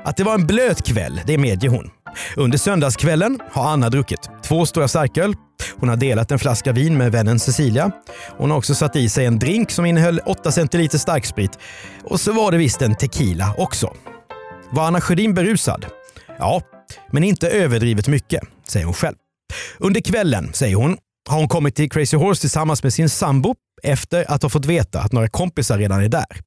Att 0.05 0.17
det 0.17 0.25
var 0.25 0.35
en 0.35 0.47
blöt 0.47 0.83
kväll, 0.87 1.21
det 1.27 1.39
medger 1.39 1.69
hon. 1.69 1.91
Under 2.37 2.59
söndagskvällen 2.59 3.41
har 3.51 3.71
Anna 3.71 3.91
druckit 3.91 4.31
två 4.45 4.67
stora 4.67 4.89
starköl. 4.89 5.35
Hon 5.77 5.89
har 5.89 5.97
delat 5.97 6.31
en 6.31 6.39
flaska 6.39 6.73
vin 6.73 6.97
med 6.99 7.13
vännen 7.13 7.39
Cecilia. 7.39 7.91
Hon 8.39 8.51
har 8.51 8.59
också 8.59 8.75
satt 8.75 8.97
i 8.97 9.09
sig 9.09 9.27
en 9.27 9.39
drink 9.39 9.71
som 9.71 9.87
innehöll 9.87 10.21
8 10.27 10.53
centiliter 10.53 10.99
starksprit. 10.99 11.59
Och 12.05 12.21
så 12.21 12.33
var 12.33 12.53
det 12.53 12.59
visst 12.59 12.83
en 12.83 12.95
tequila 12.95 13.55
också. 13.59 13.95
Var 14.73 14.87
Anna 14.87 15.01
Sjödin 15.01 15.35
berusad? 15.35 15.87
Ja, 16.39 16.63
men 17.11 17.25
inte 17.25 17.49
överdrivet 17.49 18.09
mycket, 18.09 18.43
säger 18.69 18.87
hon 18.87 18.95
själv. 18.95 19.17
Under 19.79 20.01
kvällen, 20.01 20.53
säger 20.53 20.77
hon, 20.77 20.97
har 21.29 21.39
hon 21.39 21.49
kommit 21.49 21.75
till 21.75 21.91
Crazy 21.91 22.17
Horse 22.17 22.41
tillsammans 22.41 22.83
med 22.83 22.93
sin 22.93 23.09
sambo 23.09 23.55
efter 23.83 24.31
att 24.31 24.43
ha 24.43 24.51
fått 24.51 24.67
veta 24.67 25.01
att 25.01 25.13
några 25.13 25.29
kompisar 25.29 25.79
redan 25.79 26.05
är 26.05 26.09
där. 26.09 26.41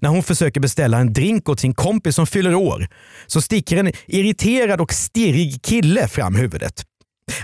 När 0.00 0.10
hon 0.10 0.22
försöker 0.22 0.60
beställa 0.60 0.98
en 0.98 1.12
drink 1.12 1.48
åt 1.48 1.60
sin 1.60 1.74
kompis 1.74 2.14
som 2.14 2.26
fyller 2.26 2.54
år 2.54 2.88
så 3.26 3.42
sticker 3.42 3.76
en 3.76 3.92
irriterad 4.06 4.80
och 4.80 4.92
stirrig 4.92 5.62
kille 5.62 6.08
fram 6.08 6.34
huvudet. 6.34 6.84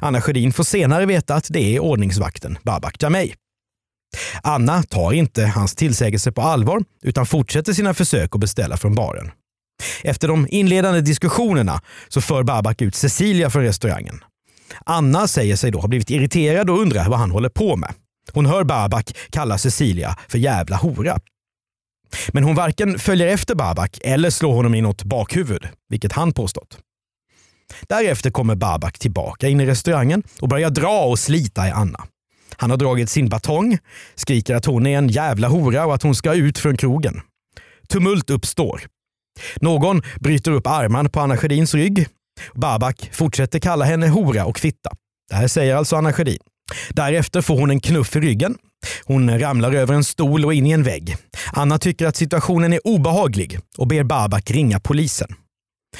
Anna 0.00 0.20
Sjödin 0.20 0.52
får 0.52 0.64
senare 0.64 1.06
veta 1.06 1.34
att 1.34 1.46
det 1.50 1.76
är 1.76 1.80
ordningsvakten 1.80 2.58
Babak 2.62 3.02
Jamei. 3.02 3.34
Anna 4.42 4.82
tar 4.82 5.12
inte 5.12 5.46
hans 5.46 5.74
tillsägelse 5.74 6.32
på 6.32 6.42
allvar 6.42 6.84
utan 7.02 7.26
fortsätter 7.26 7.72
sina 7.72 7.94
försök 7.94 8.34
att 8.34 8.40
beställa 8.40 8.76
från 8.76 8.94
baren. 8.94 9.30
Efter 10.02 10.28
de 10.28 10.46
inledande 10.50 11.00
diskussionerna 11.00 11.80
så 12.08 12.20
för 12.20 12.42
Babak 12.42 12.82
ut 12.82 12.94
Cecilia 12.94 13.50
från 13.50 13.62
restaurangen. 13.62 14.24
Anna 14.84 15.28
säger 15.28 15.56
sig 15.56 15.70
då 15.70 15.80
ha 15.80 15.88
blivit 15.88 16.10
irriterad 16.10 16.70
och 16.70 16.78
undrar 16.78 17.08
vad 17.08 17.18
han 17.18 17.30
håller 17.30 17.48
på 17.48 17.76
med. 17.76 17.94
Hon 18.32 18.46
hör 18.46 18.64
Babak 18.64 19.16
kalla 19.30 19.58
Cecilia 19.58 20.16
för 20.28 20.38
jävla 20.38 20.76
hora. 20.76 21.20
Men 22.32 22.44
hon 22.44 22.54
varken 22.54 22.98
följer 22.98 23.26
efter 23.26 23.54
Babak 23.54 23.98
eller 24.04 24.30
slår 24.30 24.54
honom 24.54 24.74
i 24.74 24.80
något 24.80 25.02
bakhuvud, 25.02 25.68
vilket 25.88 26.12
han 26.12 26.32
påstått. 26.32 26.78
Därefter 27.88 28.30
kommer 28.30 28.54
Babak 28.54 28.98
tillbaka 28.98 29.48
in 29.48 29.60
i 29.60 29.66
restaurangen 29.66 30.22
och 30.40 30.48
börjar 30.48 30.70
dra 30.70 31.04
och 31.04 31.18
slita 31.18 31.68
i 31.68 31.70
Anna. 31.70 32.04
Han 32.56 32.70
har 32.70 32.76
dragit 32.76 33.10
sin 33.10 33.28
batong, 33.28 33.78
skriker 34.14 34.54
att 34.54 34.64
hon 34.64 34.86
är 34.86 34.98
en 34.98 35.08
jävla 35.08 35.48
hora 35.48 35.86
och 35.86 35.94
att 35.94 36.02
hon 36.02 36.14
ska 36.14 36.34
ut 36.34 36.58
från 36.58 36.76
krogen. 36.76 37.20
Tumult 37.88 38.30
uppstår. 38.30 38.82
Någon 39.60 40.02
bryter 40.20 40.50
upp 40.50 40.66
armen 40.66 41.10
på 41.10 41.20
Anna 41.20 41.36
Sjödins 41.36 41.74
rygg. 41.74 42.06
Babak 42.54 43.10
fortsätter 43.12 43.58
kalla 43.58 43.84
henne 43.84 44.08
hora 44.08 44.44
och 44.44 44.58
fitta. 44.58 44.90
Det 45.30 45.36
här 45.36 45.48
säger 45.48 45.76
alltså 45.76 45.96
Anna 45.96 46.12
Sjödin. 46.12 46.38
Därefter 46.90 47.42
får 47.42 47.58
hon 47.58 47.70
en 47.70 47.80
knuff 47.80 48.16
i 48.16 48.20
ryggen. 48.20 48.56
Hon 49.04 49.38
ramlar 49.38 49.72
över 49.72 49.94
en 49.94 50.04
stol 50.04 50.44
och 50.44 50.54
in 50.54 50.66
i 50.66 50.70
en 50.70 50.82
vägg. 50.82 51.16
Anna 51.52 51.78
tycker 51.78 52.06
att 52.06 52.16
situationen 52.16 52.72
är 52.72 52.86
obehaglig 52.86 53.58
och 53.78 53.86
ber 53.86 54.04
Babak 54.04 54.50
ringa 54.50 54.80
polisen. 54.80 55.28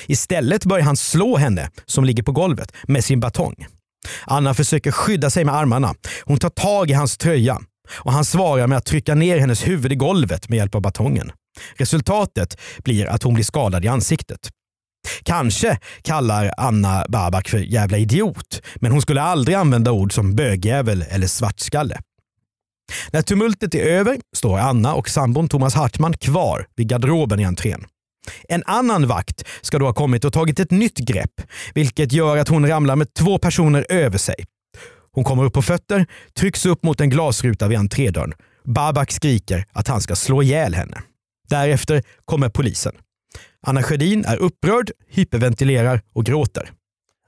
Istället 0.07 0.64
börjar 0.64 0.85
han 0.85 0.97
slå 0.97 1.37
henne, 1.37 1.71
som 1.87 2.04
ligger 2.04 2.23
på 2.23 2.33
golvet, 2.33 2.73
med 2.83 3.04
sin 3.04 3.21
batong. 3.21 3.66
Anna 4.26 4.54
försöker 4.54 4.90
skydda 4.90 5.30
sig 5.30 5.45
med 5.45 5.54
armarna. 5.54 5.95
Hon 6.25 6.38
tar 6.38 6.50
tag 6.50 6.90
i 6.90 6.92
hans 6.92 7.16
tröja 7.16 7.59
och 7.95 8.12
han 8.12 8.25
svarar 8.25 8.66
med 8.66 8.78
att 8.78 8.87
trycka 8.87 9.14
ner 9.14 9.38
hennes 9.38 9.66
huvud 9.66 9.92
i 9.92 9.95
golvet 9.95 10.49
med 10.49 10.57
hjälp 10.57 10.75
av 10.75 10.83
batongen. 10.83 11.33
Resultatet 11.76 12.61
blir 12.85 13.07
att 13.07 13.23
hon 13.23 13.35
blir 13.35 13.45
skadad 13.45 13.85
i 13.85 13.88
ansiktet. 13.88 14.50
Kanske 15.23 15.78
kallar 16.02 16.52
Anna 16.57 17.07
Babak 17.09 17.49
för 17.49 17.59
jävla 17.59 17.99
idiot, 17.99 18.62
men 18.76 18.92
hon 18.92 19.02
skulle 19.02 19.23
aldrig 19.23 19.57
använda 19.57 19.92
ord 19.92 20.12
som 20.12 20.35
bögjävel 20.35 21.04
eller 21.09 21.26
svartskalle. 21.26 22.00
När 23.12 23.23
tumultet 23.23 23.75
är 23.75 23.83
över 23.83 24.16
står 24.37 24.59
Anna 24.59 24.95
och 24.95 25.09
sambon 25.09 25.49
Thomas 25.49 25.75
Hartman 25.75 26.16
kvar 26.16 26.66
vid 26.76 26.88
garderoben 26.88 27.40
i 27.40 27.45
entrén. 27.45 27.87
En 28.49 28.63
annan 28.67 29.07
vakt 29.07 29.45
ska 29.61 29.79
då 29.79 29.87
ha 29.87 29.93
kommit 29.93 30.25
och 30.25 30.33
tagit 30.33 30.61
ett 30.61 30.71
nytt 30.71 30.99
grepp, 30.99 31.41
vilket 31.75 32.13
gör 32.13 32.37
att 32.37 32.49
hon 32.49 32.69
ramlar 32.69 32.97
med 32.97 33.15
två 33.15 33.39
personer 33.39 33.87
över 33.89 34.19
sig. 34.19 34.35
Hon 35.13 35.25
kommer 35.25 35.45
upp 35.45 35.53
på 35.53 35.63
fötter, 35.63 36.07
trycks 36.39 36.67
upp 36.67 36.83
mot 36.83 37.01
en 37.01 37.11
glasruta 37.11 37.69
vid 37.69 37.79
entrédörren. 37.79 38.35
Babak 38.65 39.13
skriker 39.13 39.65
att 39.73 39.89
han 39.89 40.01
ska 40.01 40.17
slå 40.17 40.43
ihjäl 40.43 40.75
henne. 40.75 41.03
Därefter 41.49 42.03
kommer 42.25 42.49
polisen. 42.49 42.93
Anna 43.67 43.83
Sjödin 43.83 44.25
är 44.25 44.37
upprörd, 44.37 44.91
hyperventilerar 45.09 46.01
och 46.15 46.25
gråter. 46.25 46.71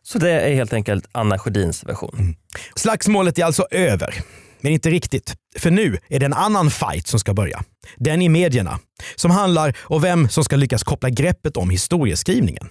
Så 0.02 0.18
det 0.18 0.30
är 0.30 0.54
helt 0.54 0.72
enkelt 0.72 1.08
Anna 1.12 1.38
Sjödins 1.38 1.84
version. 1.84 2.14
Mm. 2.18 2.34
Slagsmålet 2.76 3.38
är 3.38 3.44
alltså 3.44 3.66
över. 3.70 4.14
Men 4.60 4.72
inte 4.72 4.90
riktigt. 4.90 5.34
För 5.58 5.70
nu 5.70 5.98
är 6.08 6.20
det 6.20 6.26
en 6.26 6.32
annan 6.32 6.70
fight 6.70 7.06
som 7.06 7.20
ska 7.20 7.34
börja. 7.34 7.64
Den 7.96 8.22
i 8.22 8.28
medierna. 8.28 8.78
Som 9.16 9.30
handlar 9.30 9.76
om 9.80 10.02
vem 10.02 10.28
som 10.28 10.44
ska 10.44 10.56
lyckas 10.56 10.82
koppla 10.82 11.10
greppet 11.10 11.56
om 11.56 11.70
historieskrivningen. 11.70 12.68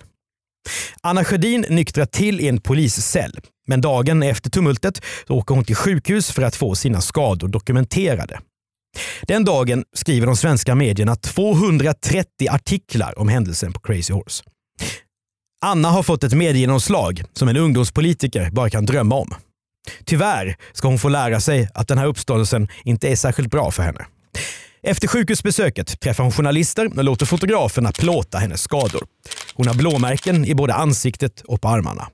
Anna 1.02 1.24
Sjödin 1.24 1.66
nyktrar 1.70 2.06
till 2.06 2.40
i 2.40 2.48
en 2.48 2.62
poliscell. 2.62 3.40
Men 3.68 3.82
dagen 3.82 4.24
efter 4.24 4.50
tumultet 4.50 5.02
åker 5.28 5.56
hon 5.56 5.64
till 5.64 5.76
sjukhus 5.76 6.32
för 6.32 6.42
att 6.42 6.56
få 6.56 6.76
sina 6.76 7.02
skador 7.02 7.48
dokumenterade. 7.48 8.40
Den 9.22 9.46
dagen 9.46 9.84
skriver 9.96 10.28
de 10.28 10.38
svenska 10.38 10.76
medierna 10.76 11.16
230 11.16 12.50
artiklar 12.50 13.20
om 13.20 13.28
händelsen 13.28 13.74
på 13.74 13.80
Crazy 13.80 14.14
Horse. 14.14 14.44
Anna 15.66 15.90
har 15.90 16.04
fått 16.04 16.24
ett 16.24 16.34
mediegenomslag 16.34 17.24
som 17.34 17.48
en 17.50 17.58
ungdomspolitiker 17.58 18.50
bara 18.52 18.70
kan 18.70 18.86
drömma 18.86 19.16
om. 19.16 19.36
Tyvärr 20.06 20.56
ska 20.74 20.88
hon 20.88 21.00
få 21.00 21.10
lära 21.10 21.40
sig 21.40 21.70
att 21.74 21.88
den 21.88 21.98
här 21.98 22.06
uppståndelsen 22.06 22.68
inte 22.84 23.08
är 23.08 23.16
särskilt 23.16 23.52
bra 23.52 23.72
för 23.72 23.84
henne. 23.84 24.06
Efter 24.82 25.08
sjukhusbesöket 25.08 26.00
träffar 26.00 26.24
hon 26.24 26.32
journalister 26.32 26.98
och 26.98 27.04
låter 27.04 27.26
fotograferna 27.26 27.92
plåta 27.92 28.38
hennes 28.38 28.62
skador. 28.62 29.04
Hon 29.54 29.68
har 29.68 29.76
blåmärken 29.76 30.46
i 30.46 30.56
både 30.56 30.74
ansiktet 30.74 31.42
och 31.42 31.62
på 31.62 31.68
armarna. 31.68 32.08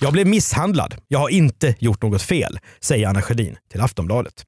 Jag 0.00 0.12
blev 0.12 0.26
misshandlad. 0.26 0.94
Jag 1.08 1.18
har 1.18 1.28
inte 1.28 1.74
gjort 1.78 2.02
något 2.02 2.22
fel, 2.22 2.58
säger 2.80 3.08
Anna 3.08 3.22
Sjödin 3.22 3.56
till 3.72 3.80
Aftonbladet. 3.80 4.44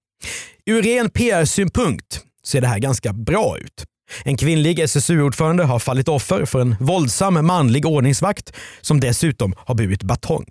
Ur 0.66 0.82
ren 0.82 1.10
PR-synpunkt 1.10 2.20
ser 2.46 2.60
det 2.60 2.66
här 2.66 2.78
ganska 2.78 3.12
bra 3.12 3.58
ut. 3.58 3.84
En 4.24 4.36
kvinnlig 4.36 4.80
SSU-ordförande 4.80 5.64
har 5.64 5.78
fallit 5.78 6.08
offer 6.08 6.44
för 6.44 6.60
en 6.60 6.76
våldsam 6.80 7.46
manlig 7.46 7.86
ordningsvakt 7.86 8.52
som 8.80 9.00
dessutom 9.00 9.54
har 9.58 9.74
burit 9.74 10.02
batong. 10.02 10.46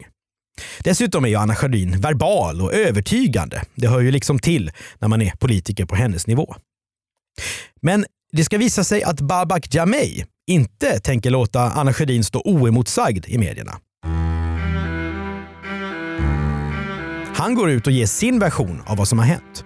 Dessutom 0.80 1.26
är 1.26 1.30
ju 1.30 1.36
Anna 1.36 1.56
Sjödin 1.56 2.02
verbal 2.02 2.62
och 2.62 2.74
övertygande. 2.74 3.62
Det 3.76 3.88
hör 3.88 4.00
ju 4.00 4.12
liksom 4.12 4.40
till 4.40 4.72
när 5.00 5.08
man 5.08 5.22
är 5.22 5.32
politiker 5.32 5.86
på 5.86 5.96
hennes 5.96 6.28
nivå. 6.28 6.56
Men 7.82 8.06
Det 8.32 8.44
ska 8.44 8.58
visa 8.58 8.84
sig 8.84 9.04
att 9.04 9.22
Babak 9.22 9.74
Jameh 9.74 10.24
inte 10.48 11.00
tänker 11.00 11.30
låta 11.30 11.62
Anna 11.62 11.94
Sjödin 11.94 12.24
stå 12.24 12.42
oemotsagd 12.46 13.26
i 13.28 13.38
medierna. 13.38 13.80
Han 17.36 17.56
går 17.56 17.70
ut 17.70 17.88
och 17.88 17.94
ger 17.94 18.06
sin 18.06 18.40
version 18.40 18.84
av 18.86 18.98
vad 18.98 19.08
som 19.08 19.20
har 19.20 19.26
hänt. 19.26 19.66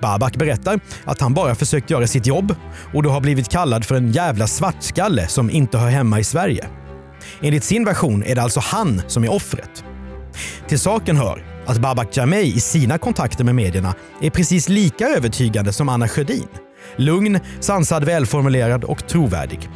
Babak 0.00 0.36
berättar 0.36 0.80
att 1.04 1.20
han 1.20 1.34
bara 1.34 1.54
försökt 1.54 1.90
göra 1.90 2.06
sitt 2.06 2.26
jobb 2.26 2.54
och 2.94 3.02
då 3.02 3.10
har 3.10 3.20
blivit 3.20 3.48
kallad 3.48 3.84
för 3.84 3.94
en 3.94 4.12
jävla 4.12 4.46
svartskalle 4.46 5.28
som 5.28 5.50
inte 5.50 5.78
hör 5.78 5.90
hemma 5.90 6.20
i 6.20 6.24
Sverige. 6.24 6.66
Enligt 7.40 7.64
sin 7.64 7.84
version 7.84 8.22
är 8.24 8.34
det 8.34 8.42
alltså 8.42 8.60
han 8.60 9.02
som 9.06 9.24
är 9.24 9.32
offret. 9.32 9.84
Till 10.68 10.78
saken 10.78 11.16
hör 11.16 11.44
att 11.66 11.78
Babak 11.78 12.16
Jameh 12.16 12.56
i 12.56 12.60
sina 12.60 12.98
kontakter 12.98 13.44
med 13.44 13.54
medierna 13.54 13.94
är 14.22 14.30
precis 14.30 14.68
lika 14.68 15.08
övertygande 15.08 15.72
som 15.72 15.88
Anna 15.88 16.08
Sjödin. 16.08 16.48
Lugn, 16.96 17.40
sansad, 17.60 18.04
välformulerad 18.04 18.84
och 18.84 19.08
trovärdig. 19.08 19.68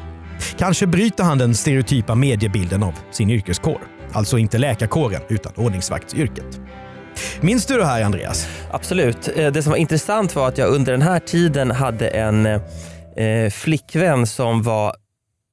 Kanske 0.58 0.86
bryter 0.86 1.24
han 1.24 1.38
den 1.38 1.54
stereotypa 1.54 2.14
mediebilden 2.14 2.82
av 2.82 2.94
sin 3.10 3.30
yrkeskår. 3.30 3.80
Alltså 4.12 4.38
inte 4.38 4.58
läkarkåren, 4.58 5.22
utan 5.28 5.52
ordningsvaktsyrket. 5.56 6.60
Minns 7.40 7.66
du 7.66 7.76
det 7.76 7.86
här 7.86 8.04
Andreas? 8.04 8.48
Absolut. 8.70 9.28
Eh, 9.36 9.52
det 9.52 9.62
som 9.62 9.70
var 9.70 9.76
intressant 9.76 10.36
var 10.36 10.48
att 10.48 10.58
jag 10.58 10.68
under 10.68 10.92
den 10.92 11.02
här 11.02 11.18
tiden 11.18 11.70
hade 11.70 12.08
en 12.08 12.46
eh, 12.46 12.60
eh 13.16 13.50
flickvän 13.50 14.26
som 14.26 14.62
var 14.62 14.94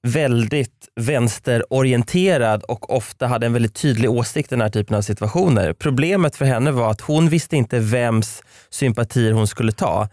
väldigt 0.08 0.77
vänsterorienterad 0.96 2.64
och 2.64 2.96
ofta 2.96 3.28
hade 3.28 3.46
en 3.46 3.54
väldigt 3.54 3.76
tydlig 3.76 4.10
åsikt 4.12 4.52
i 4.52 4.56
den 4.56 4.62
här 4.62 4.70
typen 4.70 4.96
av 4.96 5.02
situationer. 5.02 5.74
Problemet 5.74 6.36
för 6.36 6.46
henne 6.46 6.72
var 6.72 6.92
att 6.92 7.02
hon 7.02 7.30
visste 7.30 7.58
inte 7.58 7.80
vems 7.80 8.44
sympatier 8.70 9.32
hon 9.32 9.48
skulle 9.48 9.72
ta. 9.72 10.10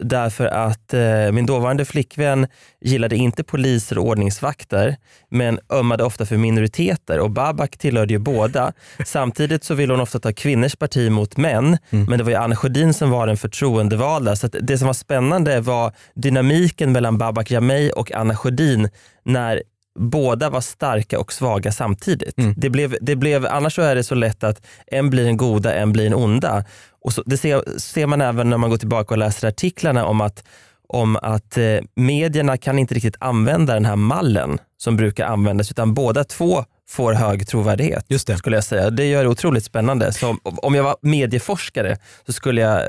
Därför 0.00 0.46
att 0.46 0.94
eh, 0.94 1.32
min 1.32 1.46
dåvarande 1.46 1.84
flickvän 1.84 2.46
gillade 2.80 3.16
inte 3.16 3.44
poliser 3.44 3.98
och 3.98 4.04
ordningsvakter 4.06 4.96
men 5.28 5.60
ömmade 5.70 6.04
ofta 6.04 6.26
för 6.26 6.36
minoriteter 6.36 7.18
och 7.20 7.30
Babak 7.30 7.78
tillhörde 7.78 8.12
ju 8.12 8.18
båda. 8.18 8.72
Samtidigt 9.06 9.64
så 9.64 9.74
ville 9.74 9.92
hon 9.92 10.00
ofta 10.00 10.18
ta 10.18 10.32
kvinnors 10.32 10.76
parti 10.76 11.10
mot 11.10 11.36
män 11.36 11.78
mm. 11.90 12.06
men 12.08 12.18
det 12.18 12.24
var 12.24 12.30
ju 12.30 12.36
Anna 12.36 12.56
Sjödin 12.56 12.94
som 12.94 13.10
var 13.10 13.26
den 13.26 13.36
förtroendevalda. 13.36 14.36
Så 14.36 14.46
det 14.46 14.78
som 14.78 14.86
var 14.86 14.94
spännande 14.94 15.60
var 15.60 15.92
dynamiken 16.14 16.92
mellan 16.92 17.18
Babak 17.18 17.50
Jameh 17.50 17.90
och 17.90 18.12
Anna 18.12 18.36
Sjödin 18.36 18.88
när 19.24 19.62
båda 19.98 20.50
var 20.50 20.60
starka 20.60 21.20
och 21.20 21.32
svaga 21.32 21.72
samtidigt. 21.72 22.38
Mm. 22.38 22.54
Det 22.56 22.70
blev, 22.70 22.96
det 23.00 23.16
blev, 23.16 23.46
annars 23.46 23.74
så 23.74 23.82
är 23.82 23.94
det 23.94 24.04
så 24.04 24.14
lätt 24.14 24.44
att 24.44 24.66
en 24.86 25.10
blir 25.10 25.26
en 25.26 25.36
goda, 25.36 25.74
en 25.74 25.92
blir 25.92 26.06
en 26.06 26.14
onda. 26.14 26.64
Och 27.04 27.12
så, 27.12 27.22
det 27.26 27.36
ser, 27.36 27.78
ser 27.78 28.06
man 28.06 28.20
även 28.20 28.50
när 28.50 28.58
man 28.58 28.70
går 28.70 28.76
tillbaka 28.76 29.14
och 29.14 29.18
läser 29.18 29.48
artiklarna 29.48 30.06
om 30.06 30.20
att, 30.20 30.44
om 30.88 31.16
att 31.16 31.58
eh, 31.58 31.78
medierna 31.94 32.56
kan 32.56 32.78
inte 32.78 32.94
riktigt 32.94 33.16
använda 33.20 33.74
den 33.74 33.84
här 33.84 33.96
mallen 33.96 34.58
som 34.78 34.96
brukar 34.96 35.26
användas, 35.26 35.70
utan 35.70 35.94
båda 35.94 36.24
två 36.24 36.64
får 36.92 37.12
hög 37.12 37.48
trovärdighet. 37.48 38.04
Just 38.08 38.26
det. 38.26 38.36
skulle 38.36 38.56
jag 38.56 38.64
säga. 38.64 38.90
Det 38.90 39.06
gör 39.06 39.22
det 39.22 39.28
otroligt 39.28 39.64
spännande. 39.64 40.12
Så 40.12 40.36
om 40.42 40.74
jag 40.74 40.82
var 40.82 40.96
medieforskare 41.02 41.96
så 42.26 42.32
skulle 42.32 42.60
jag 42.60 42.82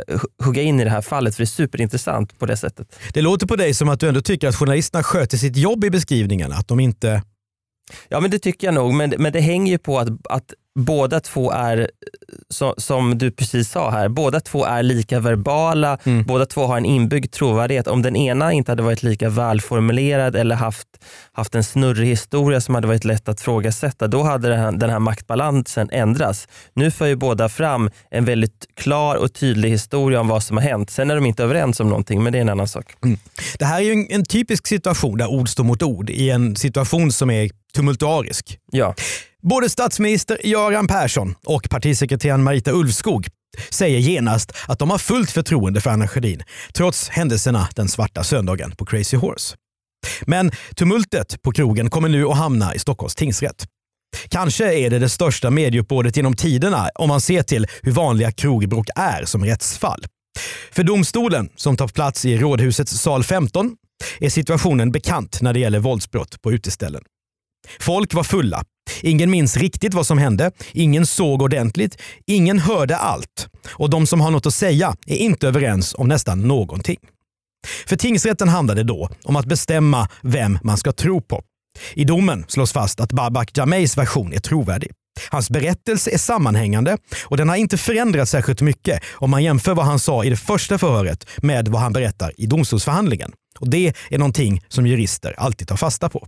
hugga 0.43 0.61
in 0.61 0.79
i 0.79 0.83
det 0.83 0.89
här 0.89 1.01
fallet, 1.01 1.35
för 1.35 1.43
det 1.43 1.43
är 1.43 1.45
superintressant 1.45 2.39
på 2.39 2.45
det 2.45 2.57
sättet. 2.57 2.95
Det 3.13 3.21
låter 3.21 3.47
på 3.47 3.55
dig 3.55 3.73
som 3.73 3.89
att 3.89 3.99
du 3.99 4.07
ändå 4.07 4.21
tycker 4.21 4.47
att 4.47 4.55
journalisterna 4.55 5.03
sköter 5.03 5.37
sitt 5.37 5.57
jobb 5.57 5.83
i 5.83 5.89
beskrivningarna, 5.89 6.55
att 6.55 6.67
de 6.67 6.79
inte 6.79 7.21
Ja 8.09 8.19
men 8.19 8.31
det 8.31 8.39
tycker 8.39 8.67
jag 8.67 8.73
nog, 8.73 8.93
men, 8.93 9.13
men 9.17 9.33
det 9.33 9.39
hänger 9.39 9.71
ju 9.71 9.77
på 9.77 9.99
att, 9.99 10.09
att 10.29 10.53
båda 10.75 11.19
två 11.19 11.51
är, 11.51 11.89
så, 12.49 12.75
som 12.77 13.17
du 13.17 13.31
precis 13.31 13.69
sa 13.69 13.91
här, 13.91 14.09
båda 14.09 14.39
två 14.39 14.65
är 14.65 14.83
lika 14.83 15.19
verbala, 15.19 15.97
mm. 16.03 16.23
båda 16.23 16.45
två 16.45 16.61
har 16.61 16.77
en 16.77 16.85
inbyggd 16.85 17.31
trovärdighet. 17.31 17.87
Om 17.87 18.01
den 18.01 18.15
ena 18.15 18.53
inte 18.53 18.71
hade 18.71 18.83
varit 18.83 19.03
lika 19.03 19.29
välformulerad 19.29 20.35
eller 20.35 20.55
haft, 20.55 20.87
haft 21.31 21.55
en 21.55 21.63
snurrig 21.63 22.07
historia 22.07 22.61
som 22.61 22.75
hade 22.75 22.87
varit 22.87 23.05
lätt 23.05 23.29
att 23.29 23.41
frågasätta, 23.41 24.07
då 24.07 24.23
hade 24.23 24.49
den 24.49 24.59
här, 24.59 24.71
den 24.71 24.89
här 24.89 24.99
maktbalansen 24.99 25.89
ändrats. 25.91 26.47
Nu 26.73 26.91
för 26.91 27.05
ju 27.05 27.15
båda 27.15 27.49
fram 27.49 27.89
en 28.11 28.25
väldigt 28.25 28.67
klar 28.75 29.15
och 29.15 29.33
tydlig 29.33 29.69
historia 29.69 30.19
om 30.19 30.27
vad 30.27 30.43
som 30.43 30.57
har 30.57 30.63
hänt. 30.63 30.89
Sen 30.89 31.11
är 31.11 31.15
de 31.15 31.25
inte 31.25 31.43
överens 31.43 31.79
om 31.79 31.89
någonting, 31.89 32.23
men 32.23 32.33
det 32.33 32.39
är 32.39 32.41
en 32.41 32.49
annan 32.49 32.67
sak. 32.67 32.93
Mm. 33.03 33.17
Det 33.59 33.65
här 33.65 33.77
är 33.77 33.83
ju 33.83 33.91
en, 33.91 34.07
en 34.09 34.25
typisk 34.25 34.67
situation 34.67 35.17
där 35.17 35.27
ord 35.27 35.49
står 35.49 35.63
mot 35.63 35.83
ord 35.83 36.09
i 36.09 36.29
en 36.29 36.55
situation 36.55 37.11
som 37.11 37.29
är 37.29 37.49
tumultuarisk. 37.75 38.57
Ja. 38.71 38.95
Både 39.41 39.69
statsminister 39.69 40.37
Göran 40.43 40.87
Persson 40.87 41.35
och 41.45 41.69
partisekreteraren 41.69 42.43
Marita 42.43 42.71
Ulvskog 42.71 43.27
säger 43.69 43.99
genast 43.99 44.51
att 44.67 44.79
de 44.79 44.89
har 44.89 44.97
fullt 44.97 45.31
förtroende 45.31 45.81
för 45.81 45.89
Anna 45.89 46.07
Sjödin 46.07 46.43
trots 46.73 47.09
händelserna 47.09 47.67
den 47.75 47.87
svarta 47.87 48.23
söndagen 48.23 48.71
på 48.71 48.85
Crazy 48.85 49.17
Horse. 49.17 49.55
Men 50.21 50.51
tumultet 50.75 51.41
på 51.41 51.51
krogen 51.51 51.89
kommer 51.89 52.09
nu 52.09 52.25
att 52.25 52.37
hamna 52.37 52.75
i 52.75 52.79
Stockholms 52.79 53.15
tingsrätt. 53.15 53.65
Kanske 54.29 54.73
är 54.73 54.89
det 54.89 54.99
det 54.99 55.09
största 55.09 55.49
medieuppbådet 55.49 56.17
genom 56.17 56.35
tiderna 56.35 56.89
om 56.95 57.09
man 57.09 57.21
ser 57.21 57.43
till 57.43 57.67
hur 57.81 57.91
vanliga 57.91 58.31
krogbråk 58.31 58.87
är 58.95 59.25
som 59.25 59.45
rättsfall. 59.45 60.05
För 60.71 60.83
domstolen, 60.83 61.49
som 61.55 61.77
tar 61.77 61.87
plats 61.87 62.25
i 62.25 62.37
Rådhusets 62.37 62.91
sal 62.91 63.23
15, 63.23 63.75
är 64.19 64.29
situationen 64.29 64.91
bekant 64.91 65.41
när 65.41 65.53
det 65.53 65.59
gäller 65.59 65.79
våldsbrott 65.79 66.41
på 66.41 66.51
uteställen. 66.51 67.03
Folk 67.79 68.13
var 68.13 68.23
fulla. 68.23 68.63
Ingen 69.01 69.31
minns 69.31 69.57
riktigt 69.57 69.93
vad 69.93 70.07
som 70.07 70.17
hände. 70.17 70.51
Ingen 70.71 71.05
såg 71.05 71.41
ordentligt. 71.41 72.01
Ingen 72.25 72.59
hörde 72.59 72.97
allt. 72.97 73.47
Och 73.69 73.89
de 73.89 74.07
som 74.07 74.21
har 74.21 74.31
något 74.31 74.45
att 74.45 74.53
säga 74.53 74.95
är 75.05 75.15
inte 75.15 75.47
överens 75.47 75.95
om 75.97 76.07
nästan 76.07 76.47
någonting. 76.47 76.97
För 77.87 77.95
tingsrätten 77.95 78.49
handlade 78.49 78.83
då 78.83 79.09
om 79.23 79.35
att 79.35 79.45
bestämma 79.45 80.09
vem 80.21 80.59
man 80.63 80.77
ska 80.77 80.91
tro 80.91 81.21
på. 81.21 81.43
I 81.93 82.03
domen 82.03 82.45
slås 82.47 82.71
fast 82.71 82.99
att 82.99 83.11
Babak 83.11 83.57
Jameis 83.57 83.97
version 83.97 84.33
är 84.33 84.39
trovärdig. 84.39 84.91
Hans 85.31 85.49
berättelse 85.49 86.11
är 86.11 86.17
sammanhängande 86.17 86.97
och 87.25 87.37
den 87.37 87.49
har 87.49 87.55
inte 87.55 87.77
förändrats 87.77 88.31
särskilt 88.31 88.61
mycket 88.61 89.03
om 89.13 89.29
man 89.29 89.43
jämför 89.43 89.73
vad 89.73 89.85
han 89.85 89.99
sa 89.99 90.23
i 90.23 90.29
det 90.29 90.37
första 90.37 90.77
förhöret 90.77 91.27
med 91.37 91.67
vad 91.67 91.81
han 91.81 91.93
berättar 91.93 92.33
i 92.37 92.45
domstolsförhandlingen. 92.45 93.31
Och 93.59 93.69
Det 93.69 93.93
är 94.09 94.17
någonting 94.17 94.61
som 94.67 94.87
jurister 94.87 95.35
alltid 95.37 95.67
tar 95.67 95.77
fasta 95.77 96.09
på. 96.09 96.27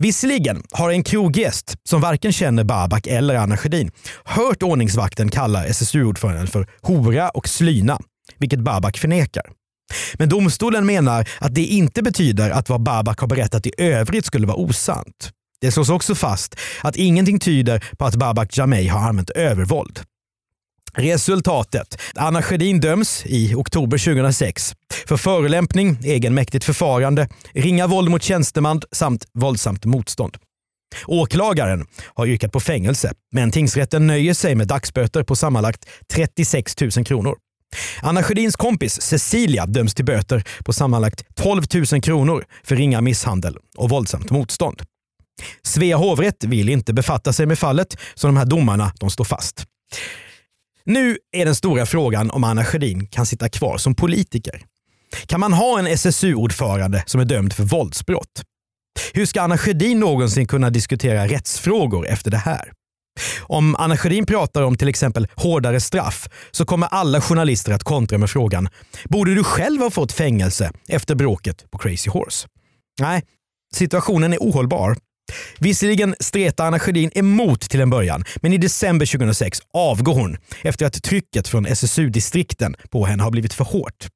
Visserligen 0.00 0.62
har 0.72 0.90
en 0.90 1.02
kroggäst 1.02 1.74
som 1.88 2.00
varken 2.00 2.32
känner 2.32 2.64
Babak 2.64 3.06
eller 3.06 3.34
Anna 3.34 3.56
Sjödin 3.56 3.90
hört 4.24 4.62
ordningsvakten 4.62 5.28
kalla 5.28 5.66
SSU-ordföranden 5.66 6.46
för 6.46 6.66
hora 6.82 7.28
och 7.28 7.48
slyna, 7.48 7.98
vilket 8.38 8.60
Babak 8.60 8.98
förnekar. 8.98 9.42
Men 10.14 10.28
domstolen 10.28 10.86
menar 10.86 11.28
att 11.38 11.54
det 11.54 11.64
inte 11.64 12.02
betyder 12.02 12.50
att 12.50 12.68
vad 12.68 12.82
Babak 12.82 13.20
har 13.20 13.28
berättat 13.28 13.66
i 13.66 13.72
övrigt 13.78 14.26
skulle 14.26 14.46
vara 14.46 14.56
osant. 14.56 15.30
Det 15.60 15.72
slås 15.72 15.88
också 15.88 16.14
fast 16.14 16.56
att 16.82 16.96
ingenting 16.96 17.40
tyder 17.40 17.84
på 17.98 18.04
att 18.04 18.16
Babak 18.16 18.56
Jameh 18.58 18.92
har 18.92 19.08
använt 19.08 19.30
övervåld. 19.30 20.00
Resultatet. 20.98 22.00
Anna 22.14 22.42
Sjödin 22.42 22.80
döms 22.80 23.22
i 23.26 23.54
oktober 23.54 23.98
2006 23.98 24.74
för 25.08 25.16
förolämpning, 25.16 25.98
egenmäktigt 26.04 26.64
förfarande, 26.64 27.28
ringa 27.52 27.86
våld 27.86 28.10
mot 28.10 28.22
tjänsteman 28.22 28.80
samt 28.92 29.24
våldsamt 29.34 29.84
motstånd. 29.84 30.36
Åklagaren 31.06 31.86
har 32.14 32.26
yrkat 32.26 32.52
på 32.52 32.60
fängelse, 32.60 33.12
men 33.32 33.50
tingsrätten 33.50 34.06
nöjer 34.06 34.34
sig 34.34 34.54
med 34.54 34.66
dagsböter 34.66 35.22
på 35.22 35.36
sammanlagt 35.36 35.88
36 36.12 36.80
000 36.80 36.90
kronor. 36.90 37.36
Anna 38.02 38.22
Sjödins 38.22 38.56
kompis 38.56 39.00
Cecilia 39.00 39.66
döms 39.66 39.94
till 39.94 40.04
böter 40.04 40.44
på 40.64 40.72
sammanlagt 40.72 41.24
12 41.34 41.62
000 41.92 42.02
kronor 42.02 42.44
för 42.64 42.76
ringa 42.76 43.00
misshandel 43.00 43.56
och 43.76 43.90
våldsamt 43.90 44.30
motstånd. 44.30 44.82
Svea 45.62 45.96
hovrätt 45.96 46.44
vill 46.44 46.68
inte 46.68 46.92
befatta 46.92 47.32
sig 47.32 47.46
med 47.46 47.58
fallet, 47.58 47.96
så 48.14 48.26
de 48.26 48.36
här 48.36 48.46
domarna 48.46 48.92
de 49.00 49.10
står 49.10 49.24
fast. 49.24 49.64
Nu 50.90 51.18
är 51.32 51.44
den 51.44 51.54
stora 51.54 51.86
frågan 51.86 52.30
om 52.30 52.44
Anna 52.44 52.64
Sjödin 52.64 53.06
kan 53.06 53.26
sitta 53.26 53.48
kvar 53.48 53.78
som 53.78 53.94
politiker. 53.94 54.62
Kan 55.26 55.40
man 55.40 55.52
ha 55.52 55.78
en 55.78 55.86
SSU-ordförande 55.86 57.02
som 57.06 57.20
är 57.20 57.24
dömd 57.24 57.52
för 57.52 57.62
våldsbrott? 57.62 58.42
Hur 59.14 59.26
ska 59.26 59.40
Anna 59.42 59.58
Sjödin 59.58 60.00
någonsin 60.00 60.46
kunna 60.46 60.70
diskutera 60.70 61.26
rättsfrågor 61.26 62.06
efter 62.06 62.30
det 62.30 62.36
här? 62.36 62.72
Om 63.40 63.76
Anna 63.76 63.96
Sjödin 63.96 64.26
pratar 64.26 64.62
om 64.62 64.76
till 64.76 64.88
exempel 64.88 65.28
hårdare 65.34 65.80
straff 65.80 66.28
så 66.50 66.64
kommer 66.64 66.86
alla 66.86 67.20
journalister 67.20 67.72
att 67.72 67.84
kontra 67.84 68.18
med 68.18 68.30
frågan 68.30 68.68
“Borde 69.04 69.34
du 69.34 69.44
själv 69.44 69.82
ha 69.82 69.90
fått 69.90 70.12
fängelse 70.12 70.70
efter 70.88 71.14
bråket 71.14 71.70
på 71.70 71.78
Crazy 71.78 72.10
Horse?” 72.10 72.48
Nej, 73.00 73.22
situationen 73.74 74.32
är 74.32 74.38
ohållbar 74.38 74.96
Visserligen 75.58 76.14
stretar 76.20 76.66
Anna 76.66 76.78
Sjödin 76.78 77.10
emot 77.14 77.60
till 77.60 77.80
en 77.80 77.90
början, 77.90 78.24
men 78.36 78.52
i 78.52 78.58
december 78.58 79.06
2006 79.06 79.58
avgår 79.72 80.14
hon 80.14 80.36
efter 80.62 80.86
att 80.86 81.02
trycket 81.02 81.48
från 81.48 81.66
SSU-distrikten 81.66 82.74
på 82.90 83.06
henne 83.06 83.22
har 83.22 83.30
blivit 83.30 83.54
för 83.54 83.64
hårt. 83.64 84.06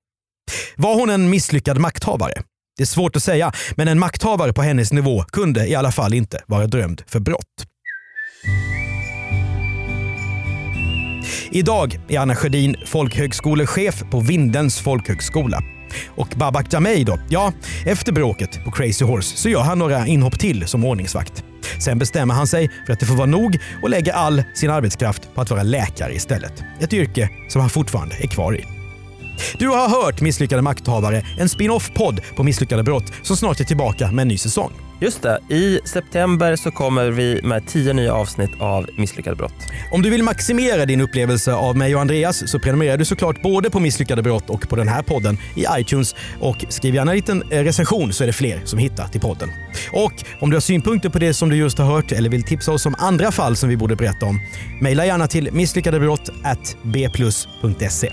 Var 0.77 0.95
hon 0.95 1.11
en 1.11 1.31
misslyckad 1.31 1.79
makthavare? 1.79 2.43
Det 2.77 2.83
är 2.83 2.87
svårt 2.87 3.17
att 3.17 3.23
säga, 3.23 3.53
men 3.77 3.89
en 3.89 3.99
makthavare 3.99 4.53
på 4.53 4.63
hennes 4.63 4.93
nivå 4.93 5.23
kunde 5.23 5.67
i 5.67 5.75
alla 5.75 5.93
fall 5.93 6.15
inte 6.15 6.43
vara 6.47 6.67
drömd 6.67 7.03
för 7.07 7.21
brott. 7.21 7.67
Idag 11.51 12.01
är 12.09 12.19
Anna 12.19 12.37
Sjödin 12.37 12.77
folkhögskolechef 12.87 14.03
på 14.11 14.21
Vindens 14.21 14.81
folkhögskola. 14.81 15.63
Och 16.09 16.29
Babak 16.37 16.73
Jamei 16.73 17.05
då? 17.05 17.19
Ja, 17.29 17.53
efter 17.87 18.13
bråket 18.13 18.65
på 18.65 18.71
Crazy 18.71 19.05
Horse 19.05 19.37
så 19.37 19.49
gör 19.49 19.63
han 19.63 19.79
några 19.79 20.07
inhopp 20.07 20.39
till 20.39 20.67
som 20.67 20.85
ordningsvakt. 20.85 21.45
Sen 21.79 21.99
bestämmer 21.99 22.35
han 22.35 22.47
sig 22.47 22.71
för 22.87 22.93
att 22.93 23.01
det 23.01 23.07
får 23.07 23.15
vara 23.15 23.27
nog 23.27 23.59
och 23.83 23.91
lägger 23.91 24.13
all 24.13 24.43
sin 24.55 24.71
arbetskraft 24.71 25.35
på 25.35 25.41
att 25.41 25.51
vara 25.51 25.63
läkare 25.63 26.15
istället. 26.15 26.63
Ett 26.81 26.93
yrke 26.93 27.31
som 27.49 27.61
han 27.61 27.71
fortfarande 27.71 28.17
är 28.21 28.27
kvar 28.27 28.57
i. 28.57 28.65
Du 29.59 29.69
har 29.69 29.89
hört 29.89 30.21
Misslyckade 30.21 30.63
makthavare, 30.63 31.23
en 31.39 31.49
spin-off-podd 31.49 32.21
på 32.37 32.43
Misslyckade 32.43 32.83
brott 32.83 33.13
som 33.23 33.37
snart 33.37 33.61
är 33.61 33.65
tillbaka 33.65 34.13
med 34.13 34.23
en 34.23 34.29
ny 34.29 34.39
säsong. 34.39 34.73
Just 35.03 35.23
det, 35.23 35.39
i 35.49 35.81
september 35.85 36.57
så 36.57 36.71
kommer 36.71 37.11
vi 37.11 37.41
med 37.43 37.67
tio 37.67 37.93
nya 37.93 38.15
avsnitt 38.15 38.51
av 38.59 38.87
Misslyckade 38.97 39.37
brott. 39.37 39.55
Om 39.93 40.03
du 40.03 40.11
vill 40.11 40.23
maximera 40.23 40.87
din 40.87 41.01
upplevelse 41.01 41.55
av 41.55 41.77
mig 41.77 41.95
och 41.95 42.01
Andreas 42.01 42.51
så 42.51 42.59
prenumererar 42.59 42.97
du 42.97 43.05
såklart 43.05 43.43
både 43.43 43.71
på 43.71 43.81
Misslyckade 43.81 44.23
brott 44.23 44.51
och 44.51 44.69
på 44.69 44.77
den 44.77 44.89
här 44.89 45.03
podden 45.03 45.39
i 45.57 45.65
iTunes 45.79 46.15
och 46.41 46.65
skriv 46.69 46.95
gärna 46.95 47.11
en 47.11 47.17
liten 47.17 47.43
eh, 47.51 47.65
recension 47.65 48.13
så 48.13 48.23
är 48.23 48.27
det 48.27 48.33
fler 48.33 48.61
som 48.65 48.79
hittar 48.79 49.09
till 49.09 49.21
podden. 49.21 49.51
Och 49.93 50.13
om 50.41 50.51
du 50.51 50.57
har 50.57 50.61
synpunkter 50.61 51.09
på 51.09 51.19
det 51.19 51.35
som 51.35 51.49
du 51.49 51.57
just 51.57 51.79
har 51.79 51.87
hört 51.87 52.13
eller 52.13 52.31
vill 52.31 52.43
tipsa 52.43 52.73
oss 52.73 52.87
om 52.87 52.95
andra 52.99 53.33
fall 53.33 53.57
som 53.57 53.69
vi 53.69 53.77
borde 53.77 53.97
berätta 53.97 54.27
om, 54.27 54.41
mejla 54.81 55.07
gärna 55.07 55.27
till 55.27 55.53
misslyckadebrott@bplus.se. 55.53 58.13